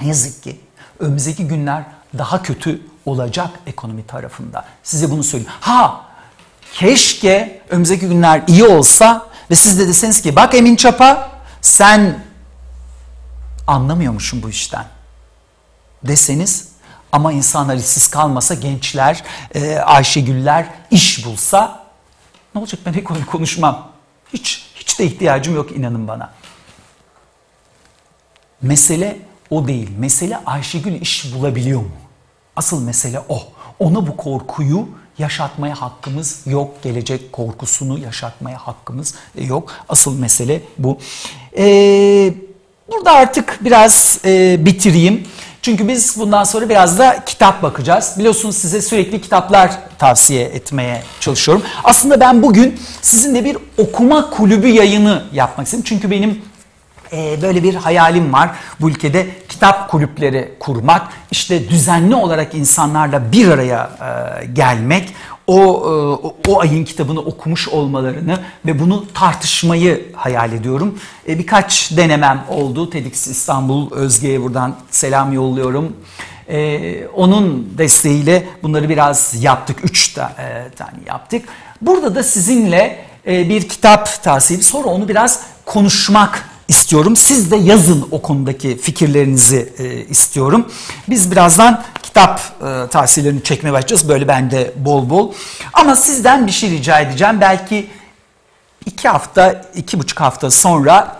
[0.00, 0.60] Ne yazık ki
[0.98, 1.84] önümüzdeki günler
[2.18, 4.64] daha kötü olacak ekonomi tarafında.
[4.82, 5.52] Size bunu söyleyeyim.
[5.60, 6.06] Ha
[6.74, 12.24] keşke önümüzdeki günler iyi olsa ve siz de deseniz ki bak Emin Çapa sen
[13.66, 14.84] anlamıyormuşsun bu işten
[16.02, 16.68] deseniz
[17.12, 21.86] ama insanlar işsiz kalmasa, gençler, e, Ayşegüller iş bulsa
[22.54, 23.88] ne olacak ben ekonomi konuşmam.
[24.32, 26.32] Hiç, hiç de ihtiyacım yok inanın bana.
[28.62, 29.18] Mesele
[29.50, 29.90] o değil.
[29.98, 31.90] Mesele Ayşegül iş bulabiliyor mu?
[32.56, 33.42] Asıl mesele o.
[33.78, 34.88] Ona bu korkuyu
[35.18, 36.82] yaşatmaya hakkımız yok.
[36.82, 39.72] Gelecek korkusunu yaşatmaya hakkımız yok.
[39.88, 40.98] Asıl mesele bu.
[41.58, 42.34] Ee,
[42.92, 45.28] burada artık biraz e, bitireyim.
[45.66, 48.14] Çünkü biz bundan sonra biraz da kitap bakacağız.
[48.18, 51.64] Biliyorsunuz size sürekli kitaplar tavsiye etmeye çalışıyorum.
[51.84, 55.84] Aslında ben bugün sizinle bir okuma kulübü yayını yapmak istedim.
[55.88, 56.42] Çünkü benim
[57.12, 58.50] e, böyle bir hayalim var
[58.80, 65.14] bu ülkede kitap kulüpleri kurmak, işte düzenli olarak insanlarla bir araya e, gelmek,
[65.46, 70.98] o, e, o ayın kitabını okumuş olmalarını ve bunu tartışmayı hayal ediyorum.
[71.28, 72.90] E, birkaç denemem oldu.
[72.90, 75.96] TEDx İstanbul Özge'ye buradan selam yolluyorum.
[76.48, 79.78] E, onun desteğiyle bunları biraz yaptık.
[79.82, 80.12] Üç
[80.76, 81.48] tane yaptık.
[81.80, 87.16] Burada da sizinle bir kitap tavsiye sonra onu biraz konuşmak istiyorum.
[87.16, 89.72] Siz de yazın o konudaki fikirlerinizi
[90.10, 90.66] istiyorum.
[91.08, 91.84] Biz birazdan
[92.16, 94.08] kitap e, tavsiyelerini çekmeye başlayacağız.
[94.08, 95.32] Böyle ben de bol bol.
[95.72, 97.40] Ama sizden bir şey rica edeceğim.
[97.40, 97.90] Belki
[98.86, 101.16] iki hafta, iki buçuk hafta sonra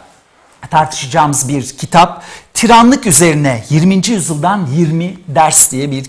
[0.71, 2.23] tartışacağımız bir kitap.
[2.55, 3.95] Tiranlık üzerine 20.
[3.95, 6.05] yüzyıldan 20 ders diye bir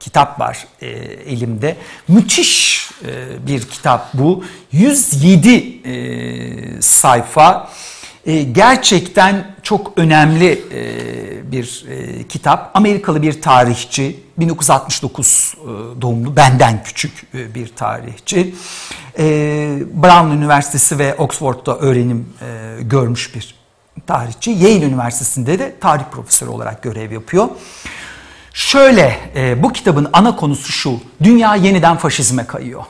[0.00, 0.86] kitap var e,
[1.26, 1.76] elimde.
[2.08, 4.44] Müthiş e, bir kitap bu.
[4.72, 7.70] 107 e, sayfa.
[8.26, 12.70] E, gerçekten çok önemli e, bir e, kitap.
[12.74, 15.66] Amerikalı bir tarihçi, 1969 e,
[16.02, 18.54] doğumlu, benden küçük e, bir tarihçi.
[19.18, 19.24] E,
[19.94, 23.54] Brown Üniversitesi ve Oxford'da öğrenim e, görmüş bir
[24.06, 24.50] tarihçi.
[24.50, 27.48] Yale Üniversitesi'nde de tarih profesörü olarak görev yapıyor.
[28.54, 32.82] Şöyle, e, bu kitabın ana konusu şu, dünya yeniden faşizme kayıyor.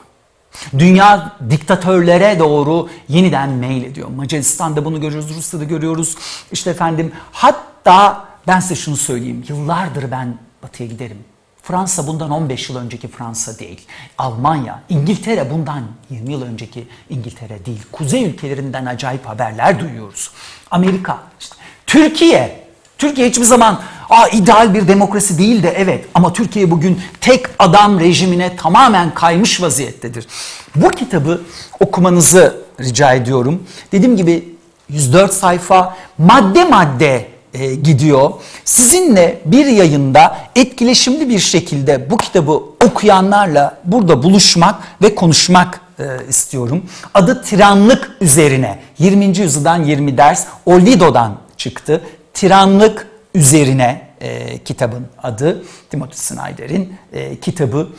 [0.79, 4.09] Dünya diktatörlere doğru yeniden meylediyor.
[4.09, 6.15] Macaristan'da bunu görüyoruz, Rusya'da görüyoruz.
[6.51, 9.45] İşte efendim hatta ben size şunu söyleyeyim.
[9.47, 11.17] Yıllardır ben batıya giderim.
[11.63, 13.81] Fransa bundan 15 yıl önceki Fransa değil.
[14.17, 17.81] Almanya, İngiltere bundan 20 yıl önceki İngiltere değil.
[17.91, 20.31] Kuzey ülkelerinden acayip haberler duyuyoruz.
[20.71, 21.55] Amerika, işte
[21.87, 22.63] Türkiye.
[22.97, 23.81] Türkiye hiçbir zaman
[24.13, 29.61] Aa, ideal bir demokrasi değil de evet ama Türkiye bugün tek adam rejimine tamamen kaymış
[29.61, 30.27] vaziyettedir.
[30.75, 31.41] Bu kitabı
[31.79, 33.63] okumanızı rica ediyorum.
[33.91, 34.55] Dediğim gibi
[34.89, 38.31] 104 sayfa madde madde e, gidiyor.
[38.65, 42.51] Sizinle bir yayında etkileşimli bir şekilde bu kitabı
[42.85, 46.85] okuyanlarla burada buluşmak ve konuşmak e, istiyorum.
[47.13, 49.25] Adı tiranlık üzerine 20.
[49.25, 52.01] yüzyıldan 20 ders Olido'dan çıktı.
[52.33, 55.63] Tiranlık üzerine e, kitabın adı.
[55.89, 57.89] Timothy Snyder'in e, kitabı.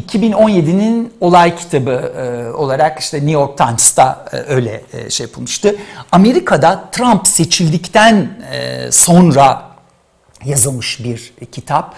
[0.00, 5.76] 2017'nin olay kitabı e, olarak işte New York Times'ta e, öyle e, şey yapılmıştı.
[6.12, 9.70] Amerika'da Trump seçildikten e, sonra
[10.44, 11.94] yazılmış bir e, kitap.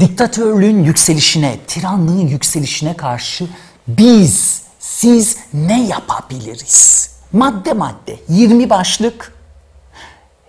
[0.00, 3.46] Diktatörlüğün yükselişine, tiranlığın yükselişine karşı
[3.88, 7.10] biz, siz ne yapabiliriz?
[7.32, 9.33] Madde madde 20 başlık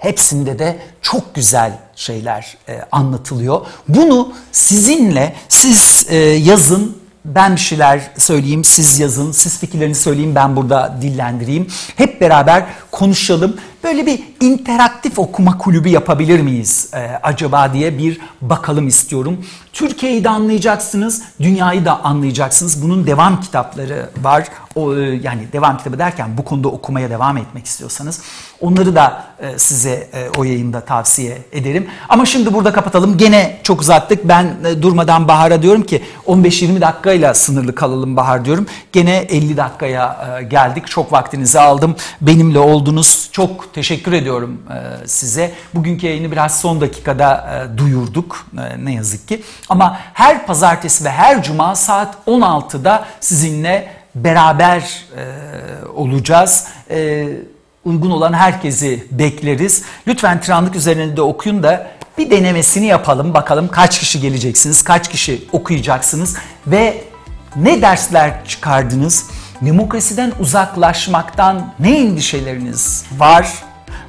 [0.05, 3.65] Hepsinde de çok güzel şeyler e, anlatılıyor.
[3.87, 10.55] Bunu sizinle siz e, yazın ben bir şeyler söyleyeyim, siz yazın, siz fikirlerinizi söyleyin, ben
[10.55, 11.67] burada dillendireyim.
[11.95, 13.57] Hep beraber konuşalım.
[13.83, 19.45] Böyle bir interaktif okuma kulübü yapabilir miyiz e, acaba diye bir bakalım istiyorum.
[19.73, 22.83] Türkiye'yi de anlayacaksınız, dünyayı da anlayacaksınız.
[22.83, 24.47] Bunun devam kitapları var.
[24.75, 28.21] O, e, yani devam kitabı derken bu konuda okumaya devam etmek istiyorsanız
[28.61, 31.87] onları da e, size e, o yayında tavsiye ederim.
[32.09, 33.17] Ama şimdi burada kapatalım.
[33.17, 34.27] Gene çok uzattık.
[34.27, 38.67] Ben durmadan Bahar'a diyorum ki 15-20 dakikayla sınırlı kalalım Bahar diyorum.
[38.91, 40.87] Gene 50 dakikaya geldik.
[40.87, 41.95] Çok vaktinizi aldım.
[42.21, 43.29] Benimle oldunuz.
[43.31, 44.61] Çok teşekkür ediyorum
[45.05, 45.51] size.
[45.73, 48.45] Bugünkü yayını biraz son dakikada duyurduk
[48.77, 49.43] ne yazık ki.
[49.69, 55.23] Ama her pazartesi ve her cuma saat 16'da sizinle beraber e,
[55.95, 56.67] olacağız.
[56.89, 57.27] E,
[57.85, 59.83] uygun olan herkesi bekleriz.
[60.07, 61.87] Lütfen tiranlık üzerinde de okuyun da
[62.17, 63.33] bir denemesini yapalım.
[63.33, 66.37] Bakalım kaç kişi geleceksiniz, kaç kişi okuyacaksınız
[66.67, 67.03] ve
[67.55, 69.25] ne dersler çıkardınız?
[69.61, 73.47] Demokrasiden uzaklaşmaktan ne endişeleriniz var?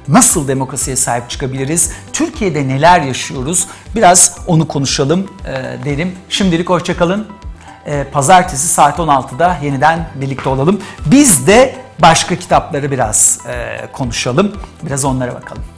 [0.07, 1.91] Nasıl demokrasiye sahip çıkabiliriz?
[2.13, 3.67] Türkiye'de neler yaşıyoruz?
[3.95, 6.15] Biraz onu konuşalım e, derim.
[6.29, 7.27] Şimdilik hoşçakalın.
[7.87, 10.81] E, pazartesi saat 16'da yeniden birlikte olalım.
[11.05, 14.51] Biz de başka kitapları biraz e, konuşalım.
[14.83, 15.76] Biraz onlara bakalım.